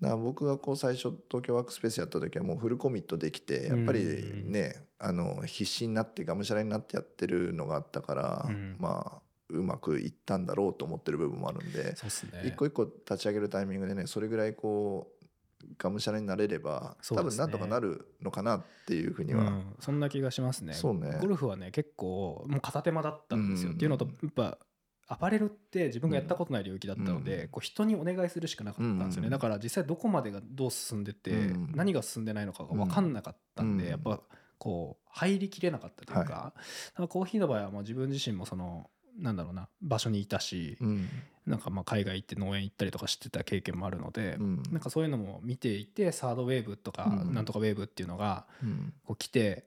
[0.00, 8.76] だから僕がこう最初東京ワークスペースやった時はもうフルコミットできてやっぱりねあの必死になってがむしゃらになってやってるのがあったから、うん。
[8.78, 11.94] まあうまくいったんだろうと思ってる部分もあるんで
[12.44, 15.20] 一個一個立ち上げるタイミングでねそれぐらいこう
[15.78, 20.72] がむしゃらになれれば、多分なんとかなるのかなっていうふうには、うん、そんな気がしますね。
[20.72, 21.18] そうね。
[21.20, 23.76] ゴルフはね結構もう片手間だったんですよ、うん。
[23.76, 24.58] っていうのとやっぱ
[25.08, 27.48] アパレルって自分がやったことない領域だったので、うん。
[27.48, 31.72] こう人にお願いするしかなかったんですよね、うんだから実際どこまでがどう進んでて、うん。
[31.74, 33.90] 何が進んでないのかが分かんなかったんで、うん。
[33.90, 34.20] やっぱ
[34.58, 36.54] こう入りきれなかったというか,、だか
[36.98, 38.90] らコーヒーの場合はまあ自分自身もその
[39.20, 41.08] なんだろうな場所にいたし、うん。
[41.46, 44.62] なんかまあ海外行って農園行ったりとかしてた経験もあるので、うん。
[44.70, 47.34] なんかそういうのも見ていてサードウェーブとかうん。
[47.34, 48.92] なんとかウェーブっていうのがうん。
[49.04, 49.66] こう来て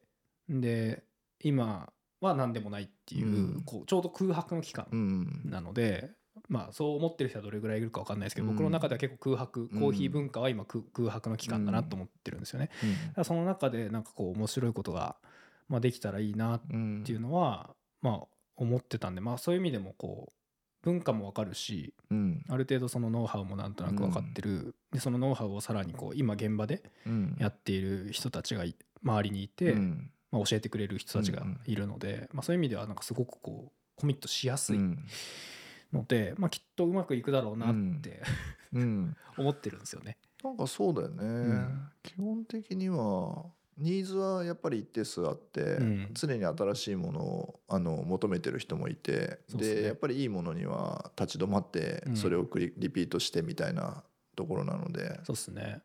[0.50, 1.04] で
[1.42, 3.64] 今は何でもないっていう,、うん。
[3.66, 5.42] こうちょうど空白の期間うん。
[5.46, 6.12] なので、
[6.50, 8.56] まあそう思ってる人はどれぐらいいるか分かんないですけど、うん。
[8.56, 12.70] 僕の中では結構空白コーヒー文化は今空空白の期間だなと思ってるんですよね。
[13.24, 15.16] その中でなんかこう面白いことが、
[15.68, 20.34] まあ、できたらいいなっうんていうのは、まあ思ってたんで、まあ、そういう意味でもこう
[20.84, 22.44] 文化も分かるしうん。
[22.50, 27.36] ある程度そのノウハウもなんとなく分かってる、でそのノウハウをさらにこう今現場でうん。
[27.40, 30.12] やっている人たちがい周りにいて、うん。
[30.32, 35.06] まあ、教えてくれる人たちがいるので、まあ、そういう意味ではなんかすごくこうコミットしやすいうん。
[35.94, 38.22] ので、まあ、きっとうまくいくだろうなって、
[38.74, 39.16] うん。
[39.38, 40.18] 思ってるんですよね。
[40.44, 41.90] なんかそうだよね、ん。
[42.02, 43.46] 基本的には
[43.78, 46.10] ニーズはやっぱり一定数あって、うん。
[46.14, 49.82] 常に新しいものをあの求めてる人もいてそうっすね。
[49.82, 52.16] でやっぱりいいものには立ち止まってうん。
[52.16, 54.04] それをクリリピートしてみたいな
[54.36, 55.82] ところなので、そうですね。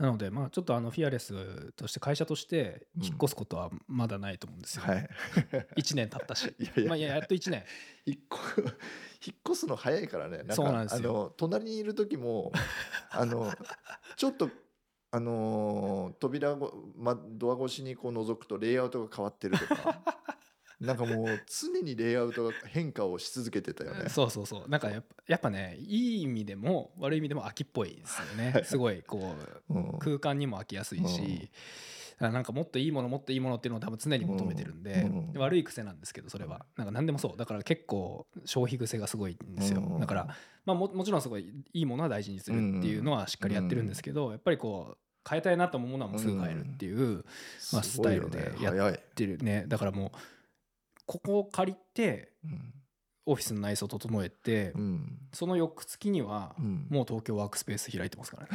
[0.00, 4.84] なのでまあちょっとあのフィアレスとして会社として引っ越すことはまだないと思うんですよ。
[4.86, 5.08] はい。
[5.76, 6.46] 1年経ったし。
[6.58, 6.88] いやいや。
[6.88, 7.64] まあ、いややっと1年。
[8.06, 8.18] 引っ
[8.56, 8.76] 越
[9.26, 10.38] 引っ越すの早いからね。
[10.38, 11.10] なんかそうなんですよ。
[11.10, 12.50] あの隣にいる時も
[13.10, 13.52] あの
[14.16, 14.48] ちょっと
[15.12, 20.00] あの扉ご、ま、ドア越しにこう覗くとレイアウトが変わってるとか。
[20.80, 24.08] なんかもう常にレイアウトが変化をし続けてたよね。
[24.08, 24.68] そうそうそう。
[24.70, 28.62] なんかやっぱやっぱねいい意味でも悪い意味でも秋っぽいですよね。
[28.64, 29.34] すごいこ
[29.68, 29.98] ううん。
[29.98, 31.50] 空間にも飽きやすいし、
[32.28, 36.66] なんかもっといいものもっといいものっていうのを多分常に求めてるんで、うん悪い癖なんですけどそれは。
[36.76, 37.36] なんか何でもそう。
[37.38, 40.28] だから結構消費癖がすごいんですよ、うんだから、
[40.66, 44.98] まあ、ももちろんすごいいいものは大事にするっていうのはしっかりやってるんですけど、やっぱりこう
[45.28, 47.24] 変えたいなと思うものはもうすぐ変えるっていう
[47.72, 49.64] まあスタイルでやってるね。
[49.68, 50.10] だからもう
[51.06, 52.74] ここを借りてうん。
[53.26, 55.18] オフィスの内装整えて、うん。
[55.32, 56.86] その翌月にはうん。
[56.90, 58.48] もう東京ワークスペース開いてますからね。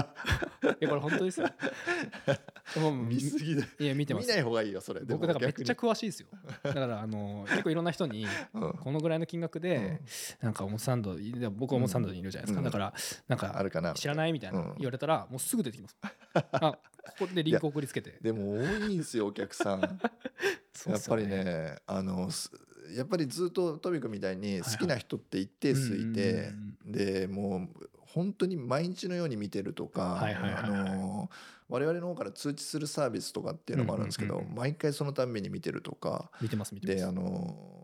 [0.00, 1.48] いやこれ本当ですよ。
[3.08, 3.68] 見すぎだよ。
[3.78, 4.26] いや見てます。
[4.26, 5.00] 見ない方がいいよそれ。
[5.00, 5.86] 僕だからめっちゃく。
[5.86, 6.28] 詳しいですよ。
[6.62, 8.72] だからあの結構いろんな人に うん。
[8.74, 10.00] このぐらいの金額で
[10.40, 11.16] なんか表参道
[11.50, 12.64] 僕は表参道にいるじゃないですか、うん。
[12.64, 12.94] だから
[13.28, 13.94] なんかあるかな。
[13.94, 14.74] 知らないみたいなうん。
[14.78, 15.96] 言われたらもうすぐ出てきます。
[16.34, 16.78] あ
[17.18, 18.18] ここでリンク送りつけて。
[18.20, 19.80] でも多いんですよお客さん。
[20.86, 22.50] やっぱりねあのす
[22.94, 26.92] やっぱりずっとトビ君みたいに好きな人って一定数いて、うんうん。
[26.92, 31.30] でもう本当に毎日のように見てるとか、あの
[31.68, 36.30] 我々の方から通知するサービスとかっていうのもあるんですけど、毎回そのたんびに見てるとか。
[36.40, 36.96] 見てます見てます。
[36.98, 37.78] であの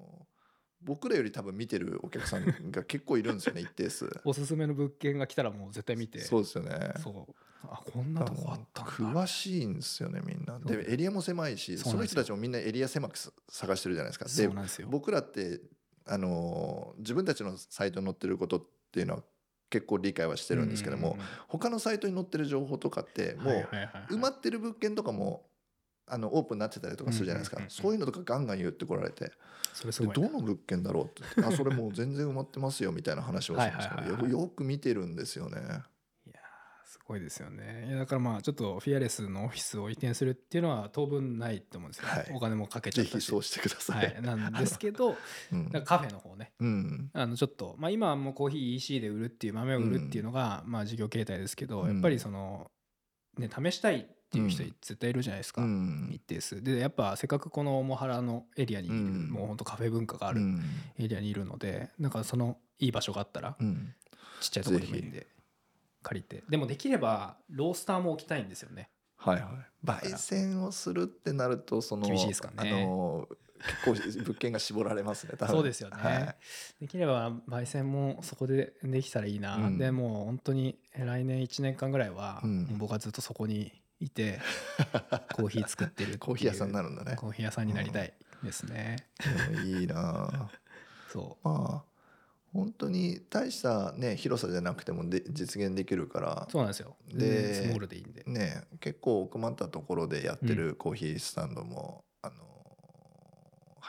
[0.83, 4.09] 僕らより多分見てるお客さんが結構いるんですよね 一定数。
[4.25, 6.21] おすすめの物件が来たらもう絶対見て。
[6.21, 6.95] そうですよね。
[7.03, 7.35] そう。
[7.67, 10.59] あこんなとこあった詳しいんですよねみんな。
[10.59, 13.17] でエリアも狭いしその人たちもみんなエリア狭く
[13.49, 14.25] 探してるじゃないですか。
[14.27, 14.89] でそうなんですよ。
[14.91, 15.61] 僕らって
[16.07, 19.23] あの自分たちのサイトに載ってることっていうのは
[19.75, 21.19] 結構理解はしてるんですけども、
[21.49, 23.65] 他のサイトに載ってる情報とかってうんもはい
[24.09, 25.43] う埋まってる物件とかも
[26.07, 29.33] あのオープンになってたりとかするじゃないですか、そういうのとかガンガン言ってこられて
[29.73, 31.23] それどの物件だろうって。
[31.23, 35.59] 言ってあそれもう全然埋まってますよみたいな話をするんですけどよよく見てるんですよね。
[37.07, 37.87] ごいですよね。
[37.89, 42.33] いやだからまあちょっとフィアレスのオフィスを移転するっていうのは当分ないと思うんですよ、はい。
[42.35, 43.13] お金もかけちゃったし。
[43.13, 43.95] ぜひそうしてくださ。
[43.95, 44.17] はい。
[44.19, 45.17] い、なんですけど
[45.53, 45.71] うん。
[45.85, 46.53] カフェの方ね。
[46.61, 47.11] うん。
[47.13, 51.93] あのちょっと、まあ、今はもうコーヒー EC で売るっていう豆を売るっていうのが、まあ事業形態ですけど、うん。
[51.93, 52.71] やっぱりその
[53.39, 54.75] ね試したいっていう人うん。
[54.81, 56.09] 絶対いるじゃないですか、うん。
[56.11, 56.63] 一定数。
[56.63, 59.29] でやっぱせっかくこのモハラのエリアにいる、うん。
[59.31, 60.63] もうほんとカフェ文化があるうん。
[60.99, 63.95] エリアにいるので、なんかそのいい場所があったらうん。
[64.41, 65.27] ちっちゃいところでもいいんで
[66.05, 66.45] 借りて。
[66.49, 68.91] でもできればロースターも置きたいんですよね。
[69.17, 70.07] はいはい。
[70.07, 72.71] 焙煎をするってなるとその厳しいですかね。
[72.71, 73.29] あの
[73.87, 75.33] 結構物件が絞られますね。
[75.49, 76.37] そうですよね、はい。
[76.83, 79.79] できれば焙煎もそこでできたらいいな、うん。
[79.79, 82.43] でもう本当に来年1年間ぐらいは、
[82.77, 84.41] 僕はずっとそこにいて
[85.35, 87.17] コーヒー作ってるコーヒー屋さんになるんだね。
[87.17, 89.09] コーヒー屋さんになりたいですね、
[89.51, 90.51] でもいいなあ。
[91.11, 91.94] そまあ
[92.55, 96.47] 本当に大したね広さじゃなくてもで実現できるから。
[96.49, 96.97] うそうなんですよ。
[97.13, 98.23] ででスモールでいいんで。
[98.27, 102.37] ね結構奥まったところでやってるコーヒースタンドも、あの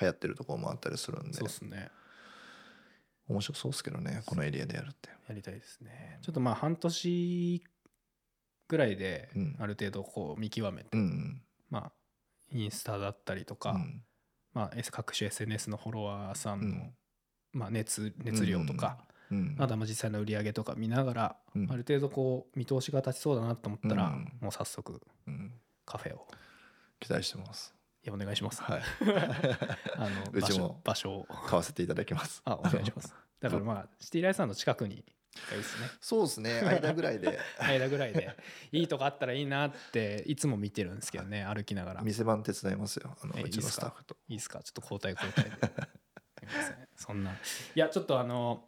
[0.02, 1.34] 流行ってるところもあったりするんで。
[1.34, 1.92] そうっすね。
[3.28, 5.10] 面白そうですけどねこのエリアでやるって。
[5.28, 6.18] やりたいですね。
[6.24, 7.64] ちょっとまあ半年
[8.68, 9.56] ぐらいでうん。
[9.60, 11.92] ある程度こう見極めて、うんまあ
[12.52, 14.04] インスタだったりとか、うん。
[14.56, 16.94] まあ各種 SNS のフォロワーさんの、うん
[17.56, 18.98] まあ、熱熱量とか、
[19.32, 21.72] うんあとはまあ実際の売り上げとか見ながら、うん。
[21.72, 24.32] ある程度こう見通しが立ちそうだなと思ったら、うん。
[24.40, 25.52] もう早速うん。
[25.84, 26.28] カフェを
[27.00, 27.74] 期待してます。
[28.04, 28.82] いやお願いします、はい。
[29.98, 31.28] あの場所 うちも場所を。
[31.48, 32.42] 買わせていただきます。
[32.46, 33.16] あお願いします。
[33.40, 35.04] だからまあシティライフさんの近くに
[35.50, 35.90] がいいですね。
[36.02, 36.62] そうですね。
[36.64, 37.40] 間ぐらいで。
[37.60, 38.36] 間ぐらいで。
[38.72, 42.02] いいとこあったらいいなっていつも見てるんですけどね歩きながら。
[42.02, 43.16] い店番手伝いますよ。
[43.22, 44.16] あのえうちのスタッフと。
[44.28, 44.62] いですか？
[44.64, 45.52] ちょっと交代交代で。
[45.52, 47.32] すみませんそんな。
[47.32, 47.36] い
[47.76, 48.66] やちょっとあの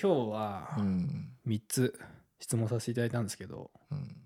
[0.00, 1.30] 今日はうん。
[1.46, 1.98] 3つ
[2.40, 4.16] 質問させていただいたんですけどうん。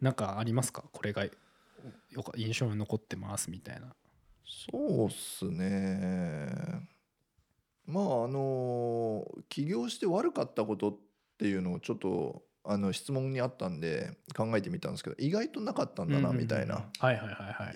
[0.00, 0.84] なんかありますか？
[0.92, 1.24] これが
[2.36, 3.94] 印象に残ってますみたいな。
[4.44, 6.88] そうっすね。
[7.86, 10.98] まああの起業して悪かったことっ
[11.38, 16.90] ていうのをちょっとあの質問にあったんで考えてみたんですけど意外となかったんだなみたいな、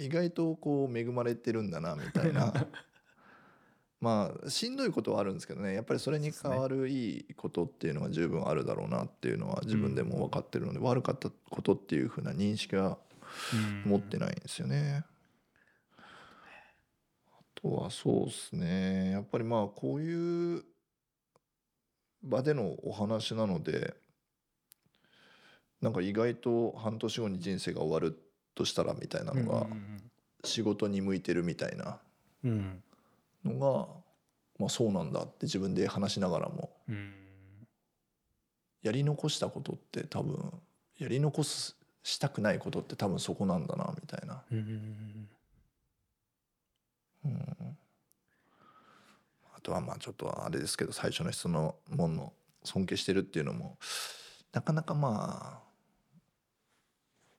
[0.01, 2.53] 意外とこう恵まれてるんだなみたいな
[4.01, 5.74] まあしんどいことはあるんですけどね。
[5.74, 12.98] やっぱりそれに代わるいいことっていうのは十分あるだろうなっていうのは自分でも分かってるので、悪かったことっていうふうな認識は
[13.84, 15.05] 持ってないんですよね。
[15.98, 16.03] あ
[17.55, 19.11] とはそうですね。
[19.11, 20.64] やっぱりまあこういう
[22.22, 23.94] 場でのお話なので
[25.80, 28.18] なんか意外と半年後に人生が終わる
[28.55, 29.66] としたらみたいなのが
[30.44, 31.98] 仕事に向いてるみたいな
[32.44, 32.82] うんうん
[33.45, 33.88] のが、
[34.59, 36.70] まあ、そうなんだって自分で話しながらも。
[36.88, 36.95] うん。
[36.95, 37.14] うん
[38.82, 40.53] やり残したことって多分
[40.99, 44.43] やり残すしたくないことって多分そこなんだなみたいな。
[44.51, 45.28] うんうん。
[47.26, 47.76] うん。
[49.55, 52.32] あとはまあちょっとあれですけど最初の質問の
[52.64, 53.78] 尊敬してるっていうのも
[54.53, 55.70] なかなかまあ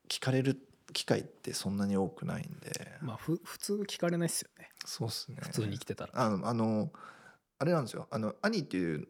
[0.07, 0.59] 聞かれる
[0.93, 2.97] 機会ってそんなに多くないんで。
[3.01, 4.69] まあふ普通聞かれないっすよね。
[4.85, 5.37] そうっすね。
[5.41, 6.11] 普通に生きてたら。
[6.13, 6.91] あのあの
[7.59, 8.07] あれなんですよ。
[8.11, 9.07] あの兄っていう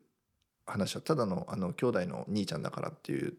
[0.66, 3.34] 話はただのあの兄弟の兄ちゃんだからっていう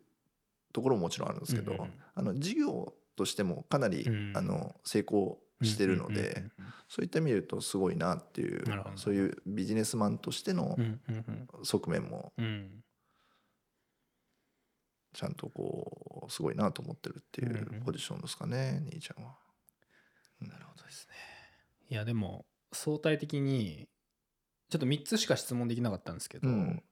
[0.72, 1.92] ところももちろんあるんですけど、うんうんうん。
[2.14, 4.32] あの事業としてもかなり、うん。
[4.36, 8.64] あの成功してるので、うんうんそういった意味で言うとすごいなっていう
[8.96, 10.76] そういうビジネスマンとしての
[11.64, 12.34] 側面も
[15.12, 17.80] ちゃんとこうすごいなと思ってるっていうんううん。
[17.82, 19.34] ポジションですかね、兄ちゃんは。
[20.40, 20.48] うん。
[20.48, 21.14] なるほどですね。
[21.90, 23.88] いやでも相対的に
[24.70, 26.82] ちょっと3つしか質問できなかったんですけど、うん。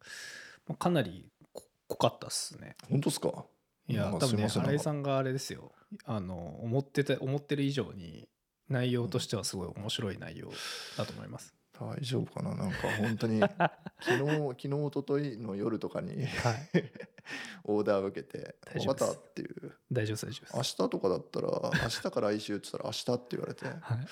[0.66, 2.76] まあ、かなりこ濃かったっすね。
[2.90, 3.46] 本当ですか？
[3.88, 5.72] いや多分ね新井さんがあれですよ。
[6.04, 8.28] あの思ってて思ってる以上に
[8.68, 10.52] 内容としてはすごい面白い内容
[10.96, 11.52] だと思います、
[11.86, 12.54] 大丈夫かな？
[12.54, 13.40] なんか本当に
[14.00, 16.70] 昨日昨日一昨日の夜とかにはい。
[17.64, 19.72] オーダーを受けて「分かた」っていう。
[19.92, 20.76] 大丈夫です大丈夫明です。
[20.76, 21.48] 日とかだったら
[21.82, 23.66] 明日から来週って言ったら明日って言われて。
[23.66, 24.06] はい。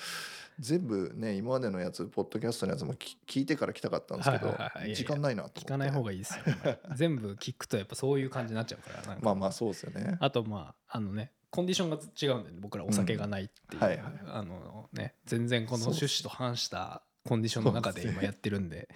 [0.59, 4.57] 全部ね今までのやつポッドキャストのやつもき聞いてから来たかったんですけど
[4.93, 5.61] 時間ないなと思って。
[5.61, 6.43] 聞かない方がいいですよ
[6.95, 10.17] 全部聞くとやっぱそういう感じになっちゃうからまあまあそうですよね。
[10.19, 14.13] あとまああのねコンディションが違うんで、ね、僕らお酒がないっていう、うんはいはい。
[14.27, 18.89] あのね全然この趣旨と反したコンディションの中で今やってるんで。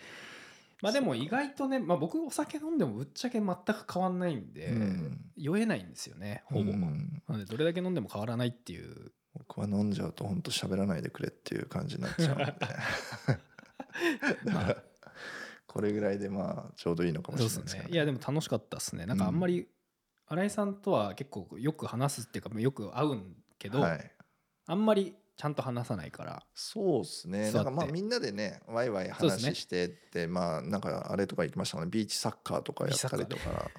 [0.82, 5.22] まあでも意外とね、まあ、僕お酒飲んでもぶっちゃけ全く変わんないんで、うん。
[5.38, 7.24] 酔えないんですよねほぼ、うん。
[7.30, 9.14] なのでどれだけ飲んでも変わらないっていう。
[9.34, 12.46] 僕は飲んじゃうと本当喋らないでくれっていう感じになっちゃうんで。
[12.46, 12.54] だ
[14.54, 14.78] から
[15.66, 17.94] これぐらいでまあちょうどいいのかもしれないですすけど、ね。
[17.94, 19.06] いやでも楽しかったですね。
[19.06, 19.68] なんかあんまり
[20.28, 24.12] 新井さんとは結構よく話すっていうかよく会うんけど、はい。
[24.68, 26.44] あんまりちゃんと話さないから。
[26.54, 27.52] そうですね。
[27.52, 31.92] なんかまあみんなでねワイワイ話してって、まあなんかあれとか行きましたもんね。
[31.92, 33.72] ビーチサッカーとかやったりとか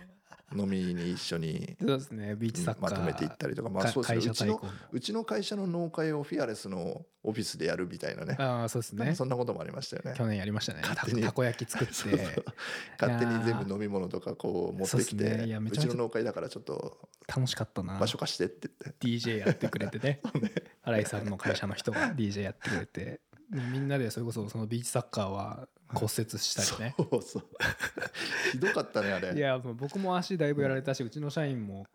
[0.55, 3.69] 飲みに一緒にそうですねビーチサッカーまとめていったりとか。
[3.69, 4.31] まあかそうですね。
[4.31, 8.37] うちのうちの会社の農会をフィアレスのオフィスでやるみたいなね。
[8.39, 9.15] ああそうですね。
[9.15, 10.15] そんなこともありましたよね。
[10.17, 10.83] 去年やりましたね。
[10.83, 11.23] た勝手に。
[11.23, 12.45] たこ焼き作って。
[13.01, 15.59] 勝手に全部飲み物とかこう持ってきそうね。
[15.71, 17.99] うちの農会だからちょっと楽しかったな。
[17.99, 19.31] 場所貸してって言って。
[19.31, 20.21] DJ やってくれて ね。
[20.83, 23.21] 新井さんの会社の人が DJ やってくれて。
[23.51, 26.95] でみんなでそれこそそのビーチサッカーは骨折したりね。
[26.97, 27.47] そうそう。
[28.53, 29.35] ひどかったねあれ。
[29.35, 31.87] いや僕も足だいぶやられたしうちの社員も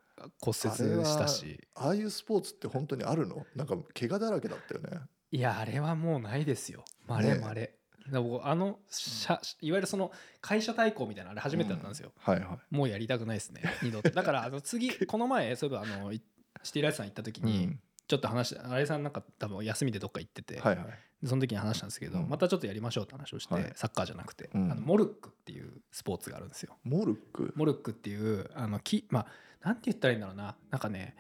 [0.42, 1.68] 骨折したし。
[1.76, 3.46] ああいうスポーツって本当にあるの？
[3.56, 5.00] なんか怪我だらけだったよね。
[5.32, 6.84] いやあれはもうないですよ。
[7.08, 7.76] まれまれ。
[8.06, 10.12] だから僕あの社いわゆるその
[10.42, 12.76] 会社対抗みたいなあれ初めてだったんですよ、はいはい。
[12.76, 13.62] もうやりたくないですね。
[13.84, 14.10] 二度と。
[14.10, 16.22] だからあの次 この前そういえばあのい
[16.64, 17.80] シティライツさん行った時に、うん。
[18.08, 20.86] ちょっと話して新井さんなんか多分休みでどっか行ってて、はいはい。
[20.86, 20.92] で
[21.26, 22.30] その時に話したんですけど、うん。
[22.30, 23.72] またちょっとやりましょうって話をして、はい。
[23.76, 24.72] サッカーじゃなくて、うん。
[24.72, 26.78] あのモルックっていうスポーツがあるんですよ。
[26.84, 27.54] モルック？
[27.56, 28.50] モルックっていう？
[28.56, 29.22] あのきま
[29.62, 30.56] あなんて言ったらいいんだろうな。
[30.70, 31.16] なんかね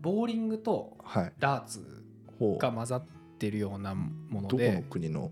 [0.00, 1.32] ボーリングとはい。
[1.38, 2.04] ダーツ
[2.38, 3.06] ほうが混ざっ
[3.38, 5.30] てるようなものどこので国の？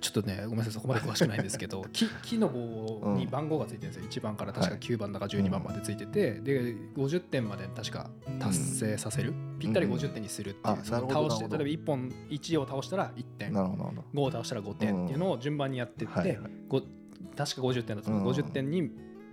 [0.00, 4.80] ちょっとねごめんなさいそこまで詳しくないんですけど 木木の棒に番号がついてるんですよ、1番から確かはい。
[4.80, 13.52] 9番だか12番までついてて、で50点まで確か達成させる、ぴったり50点にするっていう、あそのなるほど倒して例えば1本1を倒したら1点。
[13.52, 16.50] なるほどなるほ5を倒したら5点っていうのを順番にやってって、はいはい。
[16.68, 16.90] ご確
[17.36, 18.90] か50点だと思う、うん50点に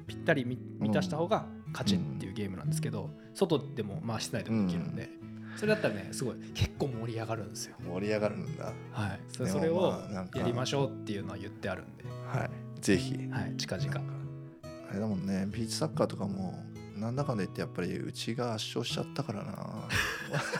[0.07, 5.09] ぴったり満満たした方が勝ちっていうゲームなんですけど、外でもまあ室内でもできるんで、
[5.55, 7.75] それだったらねすごい結構盛り上がるんですよ。
[7.83, 10.01] ど盛り上がるんだはい、そそれを
[10.35, 12.49] やりましょうっていうのは言ってあるんで、はい
[12.81, 14.01] ぜひはい、近々。
[14.89, 16.53] あれだもんねビーチサッカーとかも
[16.95, 19.89] なんだかんだ言ってやっぱりうちが圧勝しちゃったからな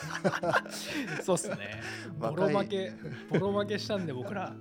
[1.23, 1.81] そうっすね。
[2.19, 2.93] ボロ負け、
[3.29, 4.53] ボロ負けしたんで僕ら。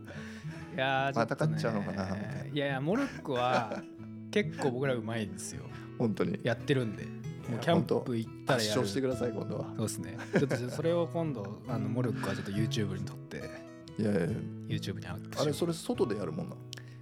[0.74, 3.82] いやまた勝っちゃうのかなみたいないやいや、モルックは
[4.30, 5.64] 結構僕らうまいんですよ。
[5.98, 7.06] 本当にやってるんで。
[7.48, 8.80] もうキャンプ行ったら圧やる。
[8.80, 9.64] 勝してください今度は。
[9.76, 10.18] そうですね。
[10.38, 13.36] ちょっとそれを今度、 あのモルックはちょっと YouTube に撮って、
[13.98, 14.20] いやいや。
[14.68, 16.60] YouTube にアップしあれそれ外でやるもんなの？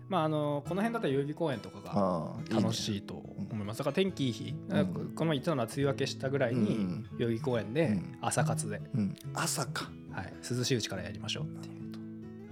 [0.09, 3.79] まああのこの辺だったら代々木公園とかが楽いしいと思います。
[3.79, 4.55] だから天気いい日、ん。
[5.15, 8.19] この前言ってたのは梅雨明けしたぐらいにうん代々木公園でうん。
[8.21, 9.17] 朝活で、うん。
[9.33, 9.91] 朝か。
[10.11, 11.83] はい、涼しいうちからやりましょうっていう。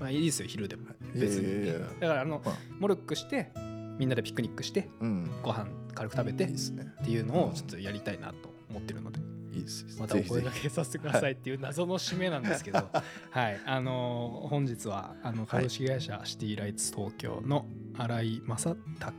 [0.01, 0.85] まあいいですよ昼でも。
[1.15, 1.71] 別に。
[2.01, 2.55] だからあのまあ。
[2.79, 3.51] モルックして
[3.99, 5.31] みんなでピクニックしてうん。
[5.43, 6.93] ご飯軽く食べてっいいですね。
[7.05, 9.21] ていうのをちょっとやりたいなと思ってるので。
[9.53, 9.85] いいです。
[9.99, 12.89] またお声ぜひぜ掛けさせてくださいっていう謎の締めなんですけど。
[13.31, 13.61] はい。
[13.67, 18.77] あのー本日はあの株式会社シティライツ東京の新井正武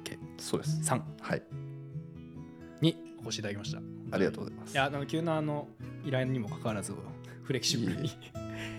[0.09, 0.83] ひそうです。
[0.83, 1.43] さんはい。
[2.79, 3.79] にお越しいただきました。
[4.11, 4.73] ありがとうございます。
[4.73, 5.67] いやあの急なあの
[6.05, 6.93] 依頼にもかかわらず
[7.43, 8.09] フレキシブルに。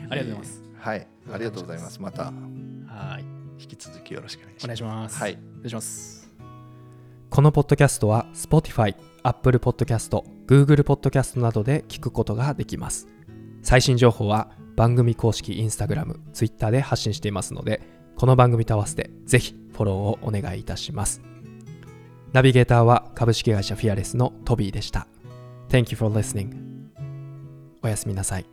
[0.08, 0.62] ありがとうございます。
[0.78, 1.06] はい。
[1.32, 2.00] ありがとうございます。
[2.00, 2.24] また。
[2.86, 3.24] はい。
[3.62, 5.20] 引き続きよろしくお願いしお願ますいします。
[5.20, 5.32] はい。
[5.32, 6.21] お願いします
[7.32, 13.08] このポッドキャストは Spotify、Apple Podcast、Google Podcast などで聞くことができます。
[13.62, 17.80] 最新情報は番組公式 Instagram、Twitter で発信していますので
[18.16, 21.22] この番組と合わせてぜひフォローをお願いいたします。
[22.34, 25.06] ナビゲーターは株式会社フィアレスのトビーでした。
[25.70, 26.52] Thank you for listening.
[27.82, 28.46] おやすみなさい。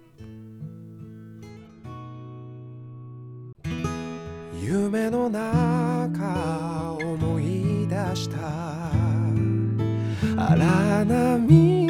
[4.63, 6.49] 夢の中
[8.15, 8.37] した
[10.37, 11.88] 荒波